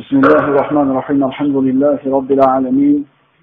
[0.00, 2.96] بسم الله الرحمن الرحيم الحمد لله رب العالمين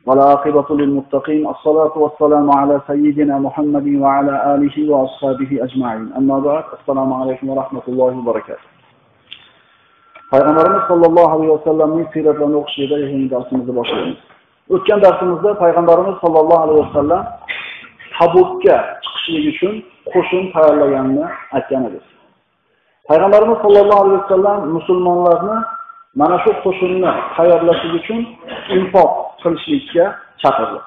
[0.08, 7.50] والعاقبة للمتقين الصلاة والسلام على سيدنا محمد وعلى آله وأصحابه أجمعين أما بعد السلام عليكم
[7.50, 8.68] ورحمة الله وبركاته
[10.32, 14.20] payg'ambarimiz sollallohu alayhi vasallamning siyratlarini o'qishda yangi darsimizni boshlaymiz
[14.76, 17.24] o'tgan darsimizda payg'ambarimiz sollallohu alayhi vasallam
[18.18, 19.74] tabukka chiqishlik uchun
[20.14, 21.26] qo'shin tayyorlaganini
[21.58, 22.06] aytgan edik
[23.10, 25.58] payg'ambarimiz sollallohu alayhi vasallam musulmonlarni
[26.21, 28.21] mana shu qo'shinni tayyorlashlik uchun
[28.77, 29.11] infoq
[29.43, 30.05] qilishlikka
[30.43, 30.79] chaqirdi.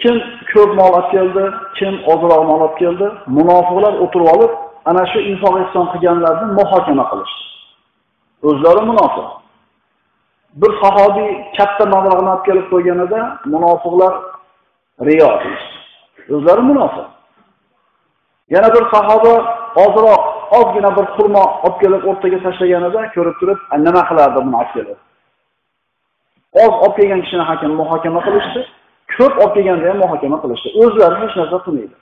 [0.00, 0.14] Kim
[0.52, 1.44] ko'p mol olib keldi
[1.78, 3.06] kim ozroq mol olib keldi
[3.38, 4.52] munofiqlar o'tirib olib
[4.90, 7.42] ana shu infoq ehson qilganlarni muhokama qilishdi.
[8.48, 9.28] O'zlari munofiq.
[10.60, 13.20] Bir sahobiy katta mablag'ni olib kelib qo'yganida
[13.54, 14.12] munofiqlar
[15.08, 15.30] riyo
[16.36, 17.06] o'zlari munofiq.
[18.54, 19.34] Yana bir sahoba
[19.84, 24.98] ozroq ozgina bir xurmo olib kelib o'rtaga tashlaganida ko'rib turib nima qilardi buni olib kelib?
[26.62, 28.60] Oz olib kelgan kishini hakam muhokama qilishdi.
[29.16, 30.68] Ko'p olib kelganda ham muhokama qilishdi.
[30.82, 31.94] O'zlari hech narsa qilmaydi.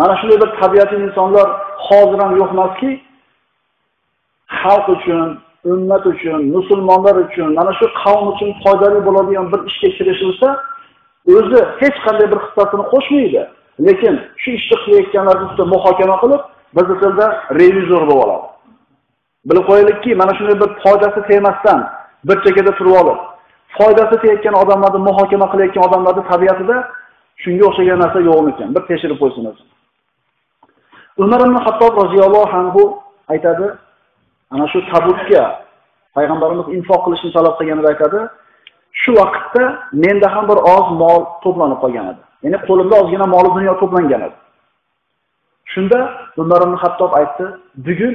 [0.00, 1.46] Mana shunday bir tabiatli insonlar
[1.86, 2.90] hozir ham yo'q emaski
[4.60, 5.26] xalq uchun
[5.72, 10.48] ummat uchun musulmonlar uchun mana shu qavm uchun foydali bo'ladigan bir ishga kirishilsa
[11.36, 13.42] o'zi hech qanday bir hissasini qo'shmaydi.
[13.86, 16.42] Lekin shu ishni qilayotganlar ustida muhokama qilib
[16.76, 17.26] bizni tilda
[17.60, 18.46] revizor bo'lib oladi.
[19.48, 21.80] Bilib qo'yaylikki mana shunday bir foydasi tegmasdan
[22.28, 23.20] bir chekkada turib olib
[23.78, 26.76] foydasi tegayotgan odamlarni muhokama qilayotgan odamlarni tabiatida
[27.42, 29.64] shunga o'xshagan narsa yo'qmikan bir tekshirib qo'ysin o'zi.
[31.22, 32.82] Umar ibn hattob roziyallohu anhu
[33.32, 33.66] aytadi
[34.54, 35.42] ana shu tabutga
[36.16, 38.20] payg'ambarimiz infoq qilishni talab qilganida aytadi
[39.02, 39.62] shu vaqtda
[40.04, 42.22] menda ham bir oz mol to'planib qolgan edi.
[42.44, 44.36] Ya'ni qo'limda ozgina mol dunyo to'plangan edi.
[45.72, 45.98] Shunda
[46.36, 47.44] umar ibn hattob aytdi
[47.86, 48.14] bugun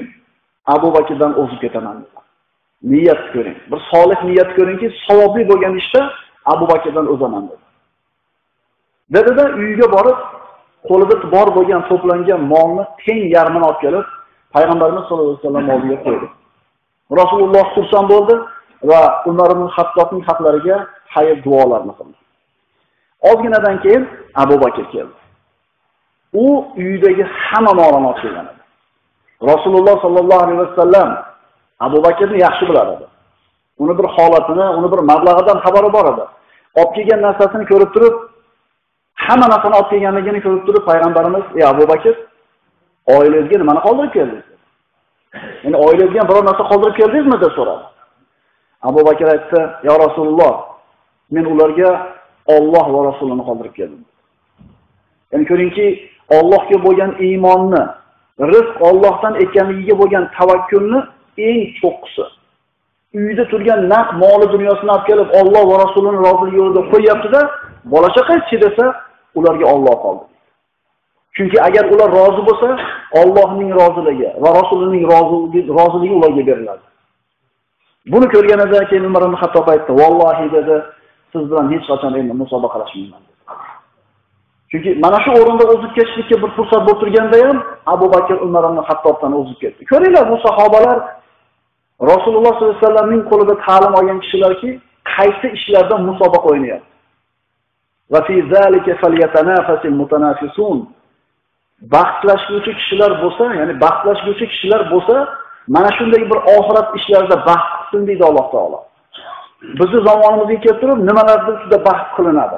[0.65, 1.97] abu bakrdan o'zib ketaman.
[2.91, 6.01] Niyat ko'ring bir solih niyat ko'ringki savobli bo'lgan ishda
[6.53, 7.65] abu bakrdan o'zaman dedi.
[9.15, 10.19] Dedida uyiga borib
[10.89, 14.05] qo'lida bor bo'lgan to'plangan molni teng yarmini olib kelib
[14.55, 16.27] payg'ambarimiz sollallohu alayhi vasallam oldiga qo'ydi.
[17.19, 18.35] Rasululloh xursand bo'ldi
[18.89, 19.01] va
[19.31, 20.77] umar ibn hattobning haqlariga
[21.13, 22.17] xayr duolarni qildi.
[23.29, 24.03] Ozginadan keyin
[24.43, 25.17] abu bakr keldi.
[26.43, 26.45] U
[26.77, 28.63] uyidagi hamma molini olib kelgan edi.
[29.51, 31.09] Rasululloh sollallohu alayhi vasallam
[31.85, 33.05] abu bakrni yaxshi bilar edi.
[33.83, 36.23] Uni bir holatini uni bir mablag'idan xabari bor edi.
[36.79, 38.15] Olib kelgan narsasini ko'rib turib
[39.25, 42.15] hamma narsani olib kelganligini ko'rib turib payg'ambarimiz ey abu bakr
[43.15, 44.47] oilangizga nimani qoldirib keldingiz?
[45.63, 47.37] Ya'ni oilangizga biror narsa qoldirib keldingizmi?
[47.43, 47.85] deb so'radi.
[48.89, 50.53] Abu bakr aytdi yo rasululloh
[51.35, 51.89] men ularga
[52.55, 54.01] olloh va rasulini qoldirib keldim.
[55.31, 55.87] Ya'ni ko'ringki
[56.37, 57.83] Allohga bo'lgan iymonni
[58.53, 60.99] rizq Allohdan ekanligiga bo'lgan tavakkulni
[61.49, 62.25] eng cho'qqisi.
[63.13, 67.41] Uyda turgan naq moli dunyosini olib kelib Alloh va Rasulining roziligi yo'lida qo'yyaptida
[67.93, 68.85] bola chaqangchi desa
[69.37, 70.25] ularga Alloh qoldi.
[71.35, 72.69] Chunki agar ular rozi bo'lsa
[73.21, 75.03] Allohning roziligi va rasulining
[75.79, 76.85] roziligi ularga beriladi.
[78.11, 80.75] Buni ko'rganidan keyin umar ibn Xattob aytdi vallohi dedi
[81.31, 83.26] siz bilan hech qachon endi musobaqalashmayman.
[84.71, 87.57] Chunki mana shu o'rinda o'zib ketishlikka bir fursat bo'lib turganda ham
[87.93, 89.81] abu bakr umar ibn hattobdan o'zib ketdi.
[89.91, 90.97] Ko'ringlar bu sahobalar
[92.11, 94.69] rasululloh sollallohu alayhi vasallamning qo'lida ta'lim olgan kishilarki
[95.15, 96.91] qaysi ishlarda musobaqa o'ynayapti?
[98.13, 100.77] Va fi zalika falyatanafasil mutanafisun.
[101.93, 105.15] Baxtlashguvchi kishilar bo'lsa ya'ni baxtlashguvchi kishilar bo'lsa
[105.75, 108.79] mana shunday bir oxirat ishlarida baxt qilsin deydi alloh taolo.
[109.79, 112.57] Bizni zamonimizga kelib turib nimalarda juda baxt qilinadi.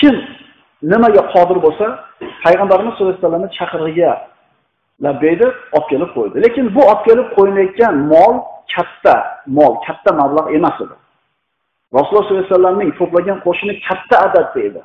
[0.00, 0.14] Kim
[0.92, 1.86] nimaga qodir bo'lsa
[2.44, 4.12] payg'ambarimiz sallallohu alayhi vasallamni chaqirig'iga
[5.04, 6.36] labbay deb olib kelib qo'ydi.
[6.44, 8.34] Lekin bu olib kelib qo'yilayotgan mol
[8.74, 9.14] katta
[9.58, 10.96] mol katta mablag' emas edi.
[11.96, 14.80] Rasululloh sollallohu alayhi vasallamning to'plagan qo'shini katta adadda edi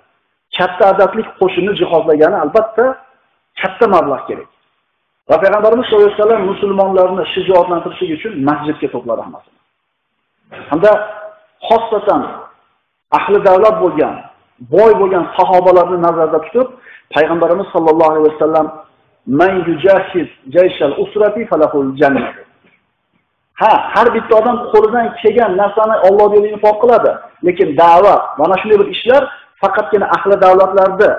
[0.57, 2.85] katta adadlik qo'shinni jihozlagani albatta
[3.61, 4.49] katta mablag' kerak.
[5.29, 9.59] Va payg'ambarimiz sallallohu alayhi vasallam musulmonlarni shijoatlantirish uchun masjidga to'pladi hammasini.
[10.71, 10.91] Hamda
[11.67, 12.21] xosatan
[13.17, 14.15] ahli davlat bo'lgan
[14.59, 16.67] boy bo'lgan sahobalarni nazarda tutib
[17.15, 18.67] payg'ambarimiz sollallohu alayhi vasallam
[19.39, 22.27] man yujahiz jayshal usrati falahul jannah.
[23.61, 27.11] Ha har bitta odam qo'lidan kelgan narsani Alloh yo'lida infoq qiladi.
[27.47, 29.21] Lekin da'vat mana shunday bir ishlar
[29.61, 31.09] faqatgina ahli davlatlarda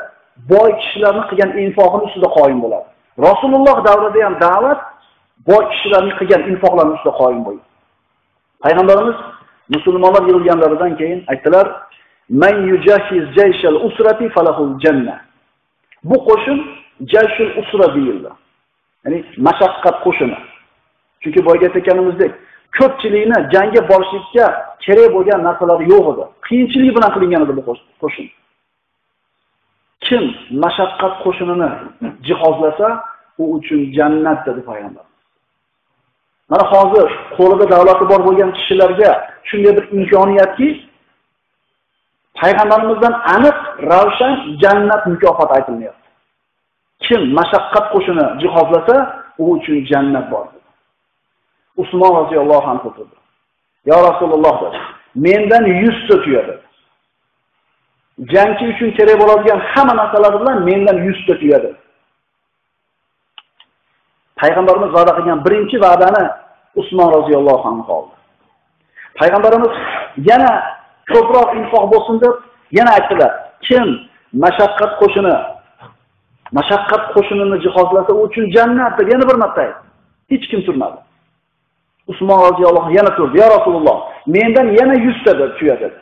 [0.52, 2.86] boy kishilarni qilgan infoqini ustida qoyim bo'ladi.
[3.26, 4.80] Rasululloh davrida ham da'vat
[5.48, 7.66] boy kishilarning qilgan infoqlari ustida qoyim bo'lgan.
[8.64, 9.18] Payg'ambarimiz
[9.74, 11.66] musulmonlar yig'ilganlaridan keyin aytdilar
[12.30, 15.20] Man yujahiz jayshal usrati falahul janna.
[16.04, 16.58] Bu qo'shin
[17.12, 18.30] jayshul usra deyildi.
[19.04, 20.38] Ya'ni mashaqqat qo'shini.
[21.22, 22.32] Chunki boyga aytganimizdek,
[22.78, 24.46] ko'pchilikni jangga borishlikka
[24.84, 26.24] kerak bo'lgan narsalar yo'q edi.
[26.46, 27.62] Qiyinchilik bilan qilingan edi bu
[28.02, 28.26] qo'shin.
[30.06, 30.24] Kim
[30.64, 31.70] mashaqqat qo'shinini
[32.26, 32.88] jihozlasa,
[33.42, 35.06] u uchun jannat dedi payg'ambar.
[36.50, 37.06] Mana hozir
[37.36, 39.10] qo'lida davlati bor bo'lgan kishilarga
[39.48, 40.68] shunday bir imkoniyatki,
[42.40, 43.58] payg'ambarimizdan aniq
[43.92, 44.32] ravshan
[44.62, 46.08] jannat mukofoti aytilmayapti.
[47.04, 48.96] Kim mashaqqat qo'shini jihozlasa,
[49.42, 50.46] u uchun jannat bor.
[51.82, 53.16] Usmon roziyallohu anhu turdi.
[53.90, 54.78] Ya Rasululloh dedi.
[55.14, 56.64] Mendan 100 tuya dedi
[58.32, 61.70] Jangchi uchun kerak bo'ladigan hamma narsalar bilan mendan 100 ta dedi
[64.40, 66.24] Payg'ambarimiz va'da qilgan birinchi va'dani
[66.80, 68.14] Usmon roziyallohu anhu oldi.
[69.18, 69.72] Payg'ambarimiz
[70.30, 70.52] yana
[71.12, 72.34] ko'proq infoq bo'lsin deb
[72.78, 73.32] yana aytdilar.
[73.66, 73.86] Kim
[74.44, 75.34] mashaqqat qo'shini
[76.58, 79.84] mashaqqat qo'shinini jihozlasa, u uchun jannat deb yana bir marta aytdi.
[80.30, 80.98] Hech kim turmadi.
[82.06, 83.38] Usmon roziyallohu yana turdi.
[83.42, 85.98] Ya Rasululloh, mendan yana 100 ta deb tuya dedi.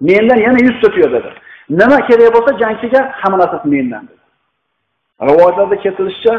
[0.00, 1.30] Mendan yana 100 ta tuya dedi.
[1.70, 4.22] Nima kerak bo'lsa jangchiga hamma narsasi mendan dedi.
[5.28, 6.34] Rivoyatlarda keltirilishicha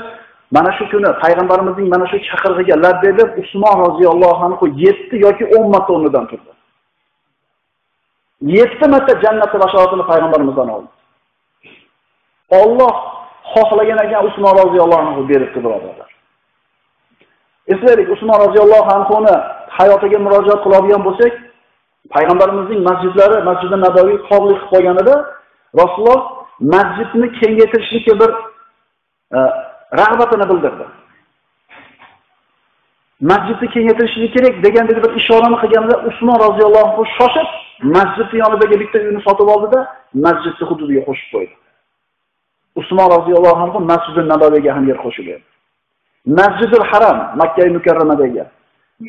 [0.52, 5.70] mana shu kuni payg'ambarimizning mana shu chaqirig'iga labbay deb Usmon roziyallohu anhu 7 yoki 10
[5.74, 6.52] marta o'rnidan turdi.
[8.42, 10.90] Yetti marta jannatni bashoratini payg'ambarimizdan oldi.
[12.52, 12.94] Alloh
[13.54, 16.10] xohlagan ekan Usmon roziyallohu anhu beribdi birodarlar.
[17.68, 19.36] Eslaylik, Usmon roziyallohu anhuni
[19.78, 21.34] hayotiga murojaat qiladigan bo'lsak,
[22.16, 25.16] payg'ambarimizning masjidlari, masjidi Nabaviy qorli qilib qo'yganida
[25.82, 26.22] Rasululloh
[26.74, 28.30] masjidni kengaytirishlikka bir
[29.38, 29.40] e,
[30.00, 30.86] rag'batini bildirdi.
[33.32, 37.50] Masjidni kengaytirishlik kerak degandek bir ishorani qilganda Usmon roziyallohu anhu shoshib
[37.84, 39.80] masjidni yonidagi bitta uyni sotib oldida
[40.26, 41.54] masjidni hududiga qo'shib qo'ydi.
[42.76, 45.28] Usmon roziyallohu anhu masjidi Nabaviyga ham yer qo'shib
[46.40, 48.44] Masjidul Haram Makka mukarramadagi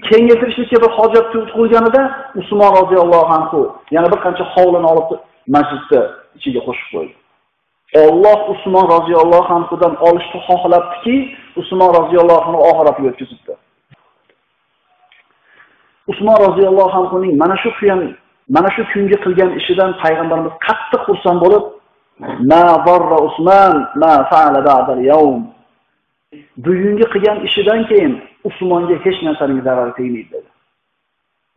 [0.09, 1.27] kengaytirishlikka bir hojat
[1.57, 2.03] qo'yganida
[2.41, 3.61] Usmon roziyallohu anhu
[3.97, 5.11] yana bir qancha hovlini olib
[5.55, 6.01] masjidni
[6.39, 7.15] ichiga qo'shib qo'ydi.
[8.07, 11.15] Alloh Usmon roziyallohu anhudan olishni xohlabdiki,
[11.61, 13.53] Usmon roziyallohu anhu oxiratiga o'tkazibdi.
[16.13, 18.01] Usmon roziyallohu anhuning mana shu kuyan
[18.55, 21.65] mana shu kungi qilgan ishidan payg'ambarimiz qattiq xursand bo'lib,
[22.51, 25.41] "Ma zarra Usmon ma fa'ala ba'da al-yawm"
[26.65, 28.13] bugungi qilgan ishidan keyin
[28.49, 30.49] Usmonga hech narsaning zarari tegmaydi dedi.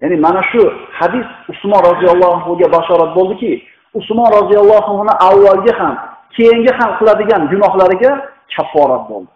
[0.02, 0.62] Ya'ni mana shu
[1.00, 3.52] hadis Usmon roziyallohu anhuga bashorat bo'ldiki,
[4.00, 5.94] Usmon roziyallohu anhu avvalgi ham,
[6.36, 8.12] keyingi ham qiladigan gunohlariga
[8.56, 9.32] kafforat bo'ldi.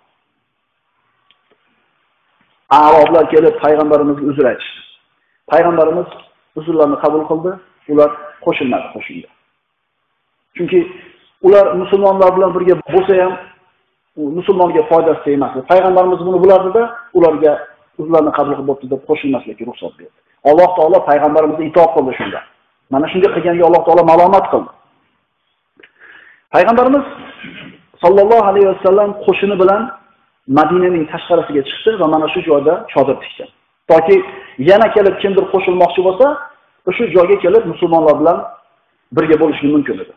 [2.69, 4.81] aroblar kelib payg'ambarimizga uzr aytishdi.
[5.51, 6.09] Payg'ambarimiz
[6.59, 7.51] usullarni qabul qildi,
[7.91, 8.09] ular
[8.45, 9.29] qo'shilmadi qo'shinga.
[10.57, 10.79] Chunki
[11.47, 13.33] ular musulmonlar bilan birga bo'lsa ham
[14.39, 15.59] musulmonga foydasi tegmasdi.
[15.71, 16.83] Payg'ambarimiz buni bilardida,
[17.17, 17.53] ularga
[18.01, 20.17] uzrlarni qabul qilib bo'libdi deb qo'shilmaslikka ruxsat berdi.
[20.49, 22.39] Alloh taolo payg'ambarimizga itoat qildi shunda.
[22.93, 24.71] Mana shunday qilganga Alloh taolo malomat qildi.
[26.55, 27.05] Payg'ambarimiz
[28.03, 29.81] sallallohu alayhi vasallam qo'shini bilan
[30.59, 33.45] Madinaning tashqarisiga chiqdi va mana shu joyda chodir tikdi.
[33.89, 34.15] Toki
[34.57, 36.27] yana kelib kimdir qo'shilmoqchi bo'lsa,
[36.89, 38.37] o'sha joyga kelib musulmonlar bilan
[39.15, 40.13] birga bo'lishi mumkin edi.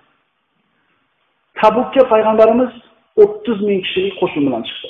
[1.61, 2.70] Tabukka payg'ambarimiz
[3.17, 4.88] 30 ming kishilik qo'shin bilan chiqdi.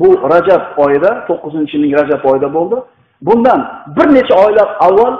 [0.00, 2.76] Bu Rajab oyida, 9-yilning Rajab oyida bo'ldi.
[3.22, 3.60] Bundan
[3.96, 5.14] bir necha oylar avval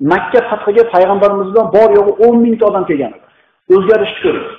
[0.00, 3.26] Makka fathiga payg'ambarimiz bilan bor yo'g'i 10 mingta odam kelgan edi.
[3.74, 4.50] O'zgarishni ko'rdik.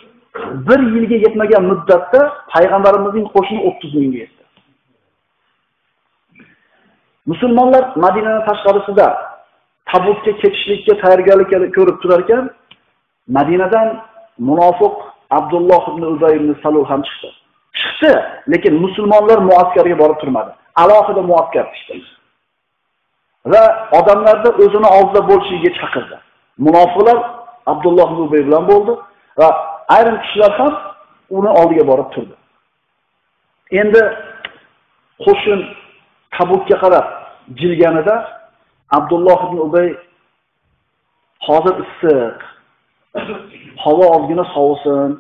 [0.68, 2.22] Bir yilga yetmagan muddatda
[2.54, 4.39] payg'ambarimizning qo'shini 30 mingga yetdi.
[7.30, 9.08] Musulmonlar Madinaning tashqarisida
[9.92, 12.44] Tabukka ketishlikka tayyorgarlik ko'rib turar ekan,
[13.38, 13.88] Madinadan
[14.50, 14.96] munofiq
[15.38, 17.30] Abdulloh ibn Ubay ibn Salul ham chiqdi.
[17.80, 18.14] Chiqdi,
[18.52, 20.52] lekin musulmonlar muaskarga borib turmadi.
[20.84, 21.96] Alohida muaskar tushdi
[23.52, 23.64] Va
[24.00, 26.18] odamlarni o'zini oldida bo'lishiga chaqirdi.
[26.66, 27.18] Munofiqlar
[27.72, 28.94] Abdulloh ibn Ubay bilan bo'ldi
[29.40, 29.48] va
[29.96, 30.74] ayrim kishilar ham
[31.38, 32.36] uni oldiga borib turdi.
[33.82, 34.02] Endi
[35.26, 35.60] qo'shin
[36.36, 37.19] Tabukka qarab
[37.56, 38.16] jilganida
[38.92, 39.90] Abdulloh ibn Ubay
[41.48, 42.38] hozir issiq
[43.84, 45.12] havo ozgina sovisin,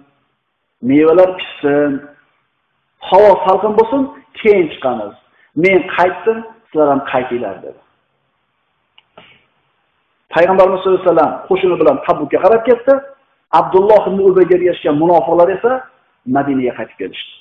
[0.81, 1.91] mevalar pishsin,
[3.09, 4.01] havo salqin bo'lsin,
[4.39, 5.13] keyin chiqamiz.
[5.63, 7.79] Men qaytdim, sizlar ham qaytinglar dedi.
[10.35, 12.93] Payg'ambarimiz sollallohu alayhi vasallam qo'shini bilan Tabukka qarab ketdi.
[13.59, 15.71] Abdulloh ibn Ubayga ergashgan munofiqlar esa
[16.35, 17.33] Madinaga qaytib kelishdi.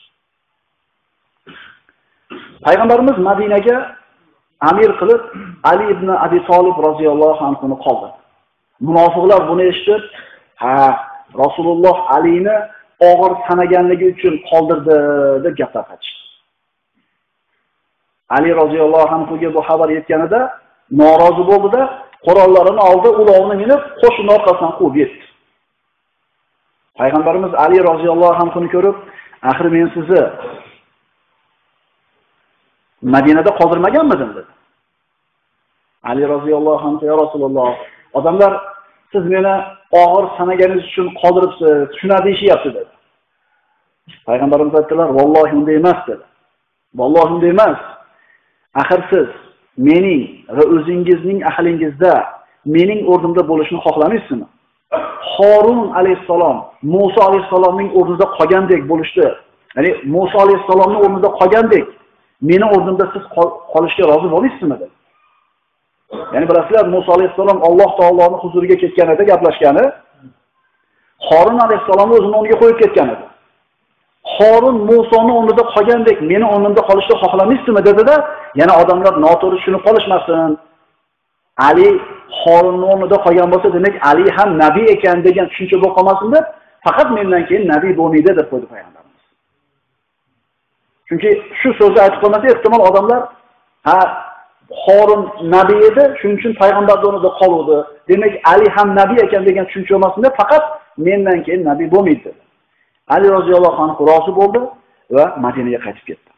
[2.67, 3.77] Payg'ambarimiz Madinaga
[4.61, 5.23] amir qilib
[5.65, 8.09] Ali ibn Abi Solib roziyallohu anhu qoldi.
[8.81, 10.03] Munofiqlar buni eshitib,
[10.63, 10.75] ha
[11.43, 12.57] rasululloh alini
[13.11, 14.97] og'ir sanaganligi uchun qoldirdi
[15.45, 16.21] deb gap tarqatishdi.
[18.37, 20.41] Ali roziyallohu anhuga bu xabar yetganida
[21.01, 21.83] norozi bo'ldida,
[22.27, 25.25] qurollarini oldi, ulovni minib, qo'shin orqasidan quvib yetdi.
[26.99, 28.97] Payg'ambarimiz Ali roziyallohu anhuni ko'rib,
[29.51, 30.23] "Axir men sizni
[33.03, 34.53] Madinada qoldirmaganmidim?" dedi.
[36.03, 37.75] Ali roziyallohu anhu "Ya Rasululloh,
[38.13, 38.53] odamlar
[39.13, 39.55] siz meni
[40.03, 42.93] og'ir sanaganingiz uchun qoldiribsiz, shuna deyishyapti" dedi.
[44.27, 46.25] Payg'ambarimiz aytdilar, "Vallohi unday emas" dedi.
[46.99, 47.79] "Vallohi unday emas.
[48.75, 49.29] Axir siz
[49.89, 50.23] mening
[50.57, 52.15] va o'zingizning ahlingizda
[52.77, 54.47] mening o'rnimda bo'lishni xohlamaysizmi?
[55.35, 59.27] Horun alayhisalom Musa alayhisalomning o'rnida qolgandek bo'lishdi.
[59.77, 61.87] Ya'ni Musa alayhisalomning o'rnida qolgandek
[62.43, 63.25] meni o'rnimda siz
[63.73, 64.95] qolishga rozi bo'lmaysizmi dedi.
[66.35, 69.85] Ya'ni bilasizlar, Musa alayhissalom Alloh taoloning huzuriga ketganida gaplashgani
[71.29, 73.25] xorun alayhissalomni o'zini o'rniga qo'yib ketgan edi.
[74.37, 78.17] xorun Musoni o'rnida qolgandek meni o'rnimda qolishni xohlamaysizmi dedi-da,
[78.61, 80.51] yana odamlar noto'g'ri tushunib qolishmasin.
[81.69, 81.89] Ali
[82.41, 86.45] Horunning o'rnida qolgan bo'lsa, demak Ali ham nabiy ekan degan tushuncha bo'lib qolmasin deb,
[86.87, 88.98] faqat mendan keyin nabiy bo'lmaydi deb qo'ydi payg'ambar.
[91.09, 93.21] Chunki shu so'zni aytib qolmasa, ehtimol odamlar
[93.89, 93.99] ha
[94.85, 95.23] Horun
[95.55, 97.77] nabiy edi, shuning uchun payg'ambar o'rnida qoluvdi.
[98.09, 100.65] Demak, Ali ham nabiy ekan degan tushuncha bo'lmasin faqat
[101.07, 102.41] mendan keyin nabiy bo'lmaydi dedi.
[103.15, 104.61] Ali roziyallohu anhu rozi bo'ldi
[105.17, 106.31] va Madinaga qaytib ketdi.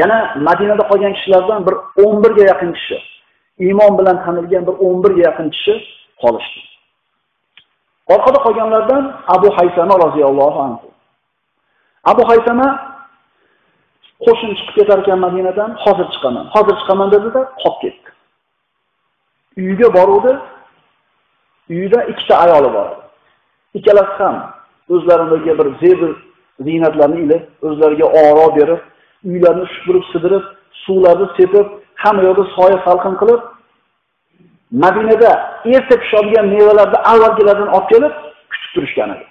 [0.00, 0.18] Yana
[0.48, 2.98] Madinada qolgan kishilardan bir 11 ga yaqin kishi,
[3.66, 5.74] iymon bilan tanilgan bir 11 ga yaqin kishi
[6.22, 6.60] qolishdi.
[8.14, 9.02] Orqada qolganlardan
[9.36, 10.88] Abu Haysama roziyallohu anhu.
[12.10, 12.68] Abu Haysama
[14.24, 18.08] qo'shin chiqib ketar ekan Madinadan, hozir chiqaman, hozir chiqaman dedida qolib ketdi.
[19.60, 20.32] uyiga boruvdi.
[21.70, 22.88] uyida ikkita ayoli bor.
[23.74, 24.36] Ikkalasi ham
[24.94, 26.10] o'zlaridagi bir zebr
[26.66, 28.80] ziynatlarni ilib, o'zlariga oro berib,
[29.30, 30.44] uylarni supurib, sidirib,
[30.84, 31.66] suvlarni sepib,
[32.02, 33.40] hamma yoqda soya salqin qilib,
[34.82, 35.30] Madinada
[35.74, 38.14] erta pishadigan mevalarni avvalgilardan olib kelib,
[38.52, 39.26] kutib turishgan edi.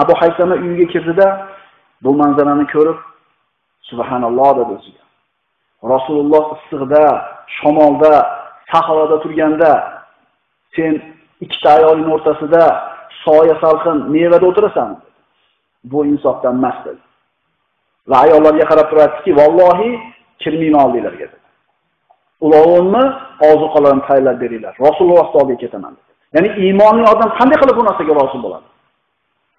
[0.00, 1.26] Abu Haysama uyiga kirdida
[2.04, 2.98] bu manzarani ko'rib,
[3.90, 5.02] subhanalloh dedi o'ziga.
[5.92, 7.04] Rasululloh issiqda,
[7.58, 8.14] shamolda,
[8.72, 9.72] sahroda turganda
[10.76, 10.92] sen
[11.44, 12.62] ikkita ayolning o'rtasida
[13.24, 14.90] soya salqin mevada o'tirasan.
[15.90, 17.02] Bu insofdan emas dedi.
[18.10, 19.90] Va ayollarga qarab turibdiki, vallohi
[20.42, 21.38] kirmayman oldinglarga dedi.
[22.46, 23.04] Ulovimni
[23.50, 24.74] ozuqalarni tayyorlab beringlar.
[24.86, 26.12] Rasululloh oldiga ketaman dedi.
[26.34, 28.66] Ya'ni iymonli odam qanday qilib bu narsaga rozi bo'ladi?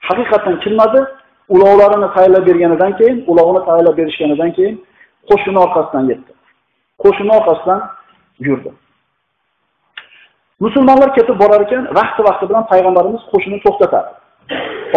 [0.08, 1.00] Haqiqatan kirmadi,
[1.50, 4.75] ulovlarini tayyorlab berganidan keyin, ulovini tayyorlab berishganidan keyin
[5.30, 6.32] qo'shini orqasidan yetdi.
[7.04, 7.82] qo'shini orqasidan
[8.48, 8.72] yurdi.
[10.60, 14.12] Musulmonlar ketib borar ekan, vaqti-vaqti bilan payg'ambarimiz qo'shinni to'xtatadi.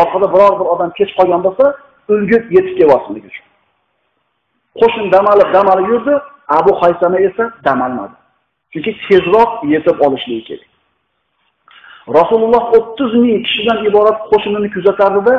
[0.02, 1.64] Orqada biror bir odam kech qolgan bo'lsa,
[2.12, 3.46] ulgib yetib kelmasligi uchun.
[4.80, 6.14] Qo'shin damalib, damalib yurdi,
[6.58, 8.16] Abu Haysama esa damalmadi.
[8.72, 10.68] Chunki tezroq yetib olishligi kerak.
[12.18, 15.34] Rasululloh 30 ming kishidan iborat qo'shinini kuzatardida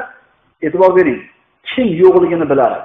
[0.65, 1.22] e'tibor bering,
[1.70, 2.80] kim yo'qligini biladi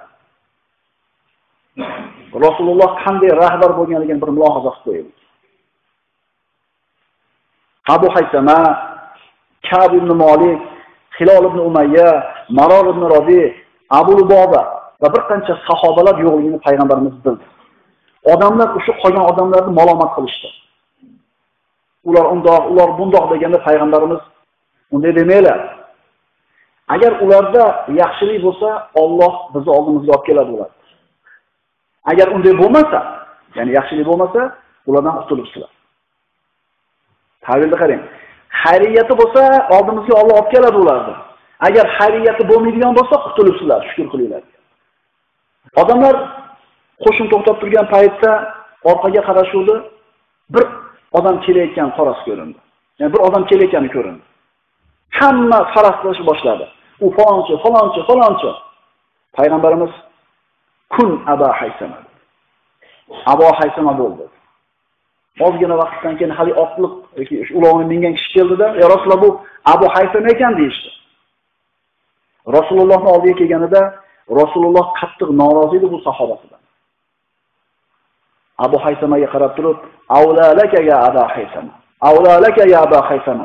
[2.47, 5.17] Rasululloh qanday rahbar bo'lganligini bir mulohaza qilib qo'yaylik.
[7.95, 8.59] Abu Haysama,
[9.69, 10.61] Ka'b ibn molik
[11.17, 12.09] Hilol ibn Umayya,
[12.51, 13.45] Maror ibn Rabi,
[13.91, 14.63] Abu Luboba
[15.03, 17.45] va bir qancha sahobalar yo'qligini payg'ambarimiz bildi.
[18.33, 20.49] Odamlar o'sha qolgan odamlarni malomat qilishdi.
[22.09, 24.23] Ular undoq, ular bundoq deganda payg'ambarimiz
[24.95, 25.76] unday demanglar.
[26.95, 27.65] Agar ularda
[28.01, 28.69] yaxshilik bo'lsa,
[29.03, 30.71] Alloh bizni oldimizga olib keladi ular.
[32.11, 32.99] Agar unday bo'lmasa,
[33.57, 34.41] ya'ni yaxshilik bo'lmasa,
[34.89, 35.73] ulardan qutulibsizlar.
[37.47, 38.03] Tavilni qarang.
[38.63, 39.43] Xayriyati bo'lsa,
[39.77, 41.15] oldimizga Alloh olib keladi ularni.
[41.69, 44.43] Agar xayriyati bo'lmaydigan bo'lsa, qutulibsizlar, shukr qilinglar.
[45.83, 46.15] Odamlar
[47.05, 48.31] qo'shin to'xtab turgan paytda
[48.91, 49.75] orqaga qarashuvdi,
[50.55, 50.65] bir
[51.19, 52.59] odam kelayotgan qorasi ko'rindi.
[52.99, 54.23] Ya'ni bir odam kelayotgani ko'rindi.
[55.19, 56.67] Hamma faras qilishni boshladi.
[57.01, 58.51] U falonchi, falonchi, falonchi.
[59.37, 59.93] Payg'ambarimiz
[60.91, 61.99] kun Aba Haysama.
[63.27, 64.27] Abu Haysama bo'ldi.
[65.41, 69.31] ozgina vaqtdan keyin hali otliq yoki ulovni mingan kishi keldida, "Ya Rasululloh, bu
[69.75, 70.91] Abu Haysam ekan" deyishdi.
[72.57, 73.83] Rasulullohning oldiga kelganida
[74.41, 76.63] Rasululloh qattiq norozi edi bu sahobasidan.
[78.65, 79.79] Abu Haysamaga qarab turib,
[80.19, 81.67] "Avlalaka ya Abu Haysam.
[82.09, 83.39] Avlalaka ya Abu Haysam."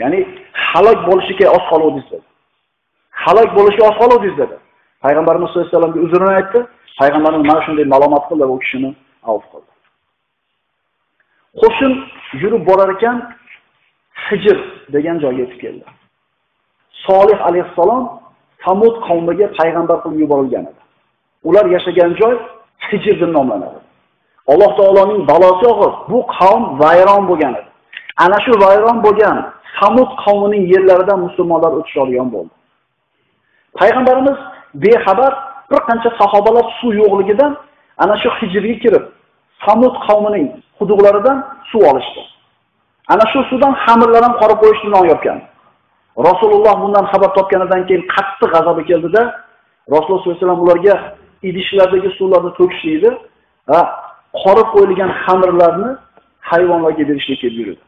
[0.00, 0.20] Ya'ni
[0.52, 2.26] halok bo'lishga oz qoluvdingiz dedi.
[3.12, 4.56] Halok bo'lishga oz qoluvdingiz dedi.
[5.04, 6.66] Payg'ambarimiz sollallohu alayhi vasallamga uzrini aytdi.
[7.00, 8.90] Payg'ambarimiz mana shunday ma'lumot qildi va u kishini
[9.30, 9.70] avf qildi.
[11.60, 11.92] Qo'shin
[12.42, 13.16] yurib borar ekan,
[14.26, 14.58] Hijr
[14.94, 15.84] degan joyga yetib keldi.
[17.06, 18.02] Solih alayhissalom
[18.64, 20.80] Samud qavmiga payg'ambar qilib yuborilgan edi.
[21.48, 22.34] Ular yashagan joy
[22.88, 23.78] Hijr deb nomlanadi.
[24.52, 27.68] Alloh taoloning balosi og'ir bu qavm vayron bo'lgan edi.
[28.24, 29.36] Ana shu vayron bo'lgan
[29.78, 32.52] Samud qavmining yerlaridan musulmonlar o'tish olgan bo'ldi.
[33.78, 34.38] Payg'ambarimiz
[34.74, 35.32] bexabar
[35.70, 37.52] bir qancha sahobalar suv yo'qligidan
[38.02, 39.04] ana shu Hijrga kirib,
[39.64, 40.46] Samud qavmining
[40.78, 41.38] quduqlaridan
[41.70, 42.22] suv olishdi.
[43.12, 45.38] Ana shu suvdan xamirlar ham qorib qo'yishni non yopgan.
[46.28, 49.22] Rasululloh bundan xabar topganidan keyin qattiq g'azabi keldida,
[49.94, 50.94] Rasululloh sollallohu alayhi vasallam ularga
[51.48, 53.12] idishlardagi suvlarni to'kishlikni
[53.70, 53.80] va
[54.42, 55.90] qorib qo'yilgan xamirlarni
[56.50, 57.82] hayvonlarga berishlikka buyurdi.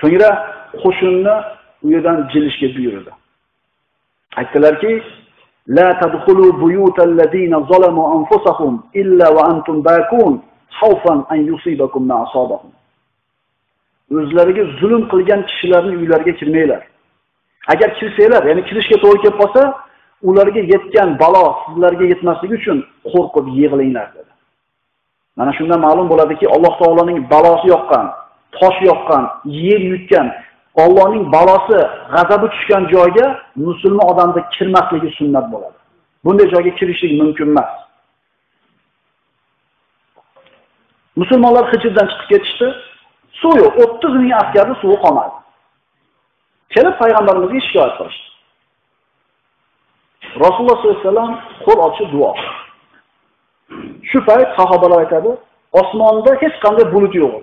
[0.00, 0.30] So'ngra
[0.82, 1.34] qo'shinni
[1.84, 3.10] u yerdan jilishga buyurdi.
[4.36, 5.02] Aytdilarki,
[5.68, 10.42] la tadkhulu buyutal ladina zalamu anfusahum illa wa antum bakun
[10.80, 12.70] khawfan an yusibakum ma asabahum.
[14.10, 16.82] O'zlariga zulm qilgan kishilarning uylariga kirmanglar.
[17.72, 19.62] Agar kirsanglar, ya'ni kirishga to'g'ri kelib qolsa,
[20.28, 22.78] ularga yetgan balo sizlarga yetmasligi uchun
[23.12, 24.32] qo'rqib yig'linglar dedi.
[25.36, 28.06] Mana shundan ma'lum bo'ladiki, Alloh taoloning balosi yoqqan,
[28.58, 29.22] tosh yoqqan,
[29.66, 30.26] yer yutgan,
[30.76, 31.80] Allohning balosi,
[32.14, 35.78] g'azabi tushgan joyga musulmon odamda kirmasligi sunnat bo'ladi.
[36.24, 37.70] Bunday joyga kirishlik mumkin emas.
[41.16, 42.68] Musulmonlar Hijrdan chiqib ketishdi.
[43.40, 45.34] Suv yo'q, 30 ming askarda suvi qolmadi.
[46.74, 48.26] Kelib payg'ambarimizga shikoyat qilishdi.
[50.44, 51.30] Rasululloh sollallohu alayhi vasallam
[51.66, 52.30] qo'l ochib duo.
[54.10, 55.30] Shu payt sahobalar aytadi,
[55.80, 57.34] osmonda hech qanday bulut yo'q.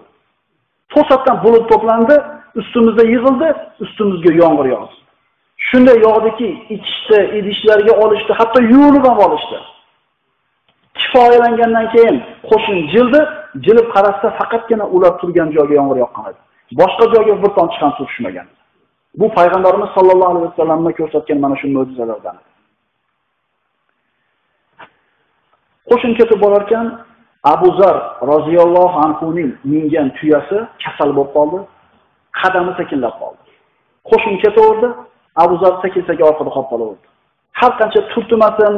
[0.93, 2.15] To'satdan bulut to'plandi,
[2.61, 3.49] ustimizda yig'ildi,
[3.83, 4.95] ustimizga yomg'ir yog'di.
[5.67, 9.57] Shunday yog'diki, ichishdi, idishlarga olishdi, hatto yuvinib ham olishdi.
[10.99, 12.17] Kifoyalangandan keyin
[12.49, 13.21] qo'shin jildi,
[13.65, 16.39] jilib qarasa faqatgina ular turgan joyga yomg'ir yoqqan edi.
[16.79, 18.47] Boshqa joyga bir tomchi ham suv tushmagan.
[19.19, 22.37] Bu payg'ambarimiz sollallohu alayhi vasallamga ko'rsatgan mana shu mo'jizalardan.
[25.89, 26.85] Qo'shin ketib borarkan,
[27.53, 27.97] Abu Zar
[28.31, 31.59] roziyallohu anhuning mingan tuyasi kasal bo'lib qoldi,
[32.41, 33.41] qadami sekinlab qoldi.
[34.09, 34.87] Qo'shin ketaverdi,
[35.43, 37.05] Abu Zar sekin-sekin orqada qolib qolaverdi.
[37.59, 38.73] Har qancha turtmasin,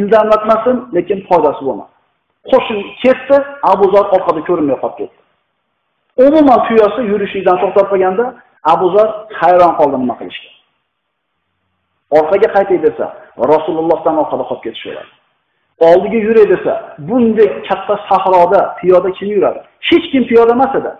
[0.00, 1.92] ildamlatmasin, lekin foydasi bo'lmadi.
[2.50, 3.36] Qo'shin ketdi,
[3.72, 5.18] Abu Zar orqada ko'rinmay qolib ketdi.
[6.26, 8.24] Umuman tuyasi yurishlikdan to'xtab qolganda,
[8.72, 9.08] Abu Zar
[9.40, 10.50] hayron qoldi nima qilishga.
[12.18, 13.06] Orqaga qaytay desa,
[13.52, 15.12] Rasulullohdan orqada qolib ketishaveradi.
[15.88, 19.60] oldiga yuray desa, bunday katta sahroda piyoda kim yuradi?
[19.88, 20.90] Hech kim piyoda emas edi.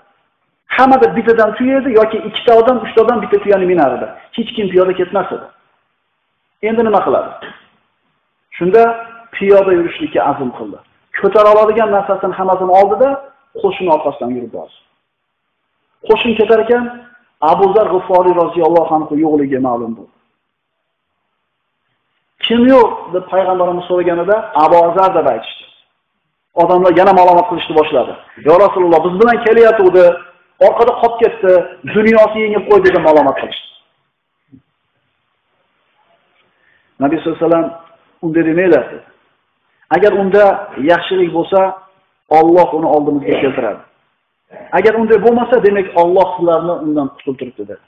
[0.76, 4.06] Hammada bittadan tuya edi yoki ikkita odam, uchta odam bitta tuyani minar edi.
[4.36, 5.46] Hech kim piyoda ketmas edi.
[6.68, 7.30] Endi nima qiladi?
[8.56, 8.82] Shunda
[9.36, 10.78] piyoda yurishlikka azm qildi.
[11.20, 13.08] Ko'tara oladigan narsasini hammasini oldida
[13.62, 14.76] qo'shin orqasidan yurib bordi.
[16.08, 16.84] Qo'shin ketar ekan,
[17.52, 20.16] Abu Zar G'iforiy roziyallohu anhu yo'qligi ma'lum bo'ldi.
[22.46, 25.64] Kim yo'q deb payg'ambarimiz so'raganida abu zar deb aytishdi.
[26.62, 28.12] Odamlar yana malomat qilishni boshladi.
[28.48, 29.82] "Ya Rasululloh, biz bilan kelyapti,
[30.66, 31.52] orqada qolib ketdi,
[31.96, 33.68] dunyosi yengib qo'ydi" deb malomat qilishdi.
[37.02, 37.68] Nabiy sollallohu alayhi vasallam
[38.22, 38.84] unday demanglar.
[39.96, 40.44] Agar unda
[40.92, 41.60] yaxshilik bo'lsa,
[42.38, 43.82] Alloh uni oldimizga keltiradi.
[44.78, 47.84] Agar unday bo'lmasa, demak Alloh sizlarni undan qutultiribdi dedi.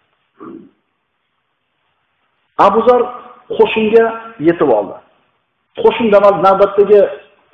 [2.66, 3.00] Abu Zar
[3.58, 4.04] qo'shinga
[4.48, 4.96] yetib oldi.
[5.82, 7.00] Qo'shin damal navbatdagi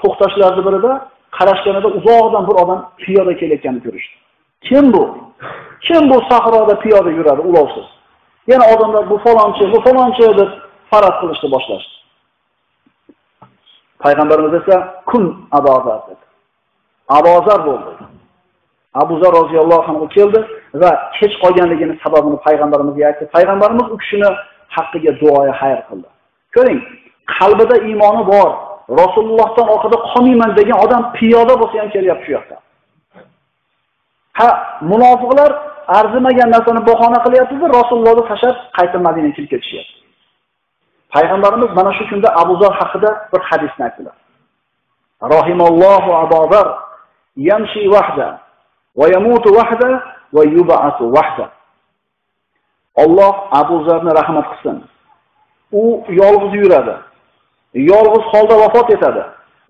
[0.02, 0.92] to'xtashlarning birida
[1.36, 4.16] qarashganida uzoqdan bir odam piyoda kelayotganini ko'rishdi.
[4.60, 5.18] Kim bu?
[5.80, 7.84] Kim bu sahroda piyoda yuradi ulovsiz?
[8.46, 10.50] Yana odamlar bu falonchi, bu falonchi deb
[10.90, 11.94] farat qilishni boshlashdi.
[13.98, 16.24] Payg'ambarimiz esa kun Abozar dedi.
[17.08, 17.90] Abozar bo'ldi.
[18.94, 20.40] Abu Zar roziyallohu anhu keldi
[20.74, 23.24] va kech qolganligini sababini payg'ambarimizga aytdi.
[23.34, 24.30] Payg'ambarimiz u kishini
[24.76, 26.08] haqqiga duoya xayr qildi.
[26.54, 26.80] Ko'ring,
[27.36, 28.50] qalbida iymoni bor,
[29.00, 32.56] Rasulullohdan orqada qolmayman degan odam piyoda bo'lsa ham kelyapti shu yoqda.
[34.38, 34.48] Ha,
[34.90, 35.50] munofiqlar
[35.98, 39.94] arzimagan narsani bahona qilyapti, Rasulullohni tashlab qaytib Madinaga kirib ketishyapti.
[41.14, 44.16] Payg'ambarimiz mana shu kunda Abu Zar haqida bir hadisni aytdilar.
[45.34, 46.68] Rahimallohu Abu Zar
[47.36, 48.28] yamshi wahda
[48.96, 49.90] va yamutu wahda
[50.32, 51.46] va yub'atu wahda.
[52.96, 54.76] Alloh Abu Zarni rahmat qilsin.
[55.72, 56.96] U yolg'iz yuradi.
[57.74, 59.24] Yolg'iz holda vafot etadi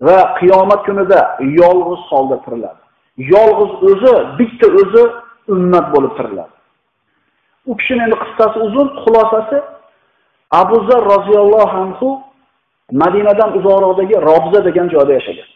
[0.07, 1.19] va qiyomat kunida
[1.61, 2.81] yolg'iz holda tiriladi.
[3.33, 5.03] Yolg'iz o'zi, bitta o'zi
[5.53, 6.53] ummat bo'lib tiriladi.
[7.69, 9.57] U kishini endi qissasi uzun, xulosasi
[10.61, 12.09] Abu Zar roziyallohu anhu
[12.91, 15.49] Madinadan uzoqroqdagi Robza degan joyda yashagan.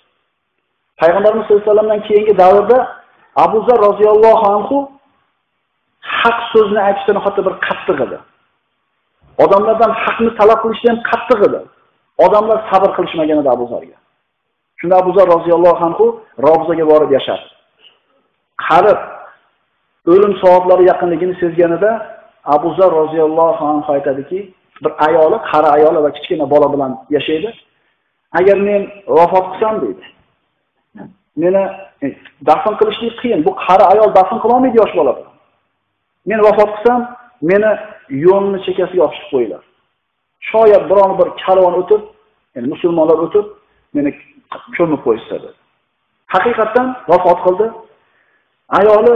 [1.02, 2.78] Payg'ambarimiz sallallohu alayhi vasallamdan keyingi davrda
[3.46, 4.78] Abu Zar roziyallohu anhu
[6.22, 8.18] haq so'zni aytishda nihoyatda bir qattiq edi.
[9.44, 11.60] Odamlardan haqni talab qilishda ham qattiq edi.
[12.26, 13.98] Odamlar sabr qilishmagan edi Abu Zarga.
[14.80, 16.06] Shunda Abu Zar roziyallohu anhu
[16.48, 17.55] robzaga borib yashadi.
[18.68, 19.00] Qarib
[20.08, 21.92] o'lim soatlari yaqinligini sezganida
[22.46, 27.54] Abu Zar roziyallohu anhu aytadiki, bir ayoli, qari ayoli va kichkina bola bilan yashaydi.
[28.40, 30.06] Agar men vafot qilsam deydi.
[31.36, 31.64] Meni
[32.04, 32.08] e,
[32.46, 33.46] dafn qilishlik qiyin.
[33.46, 35.34] Bu qari ayol dafn qila olmaydi yosh bola bilan.
[36.30, 37.00] Men vafot qilsam,
[37.52, 37.72] meni
[38.26, 39.64] yo'lni chekasiga olib qo'yinglar.
[40.50, 42.02] Shoyat biron bir karvon o'tib,
[42.56, 43.46] ya'ni musulmonlar o'tib,
[43.96, 44.12] meni
[44.78, 45.58] ko'mib qo'yishsa dedi.
[46.34, 47.68] Haqiqatdan vafot qildi.
[48.70, 49.16] Ayoli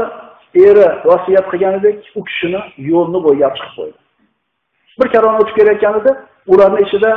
[0.56, 3.98] eri vasiyat qilganidek u kishini yo'lni bo'ylab chiqib qo'ydi.
[5.00, 6.12] Bir karvon o'tib kelayotganida
[6.48, 7.12] ularning ichida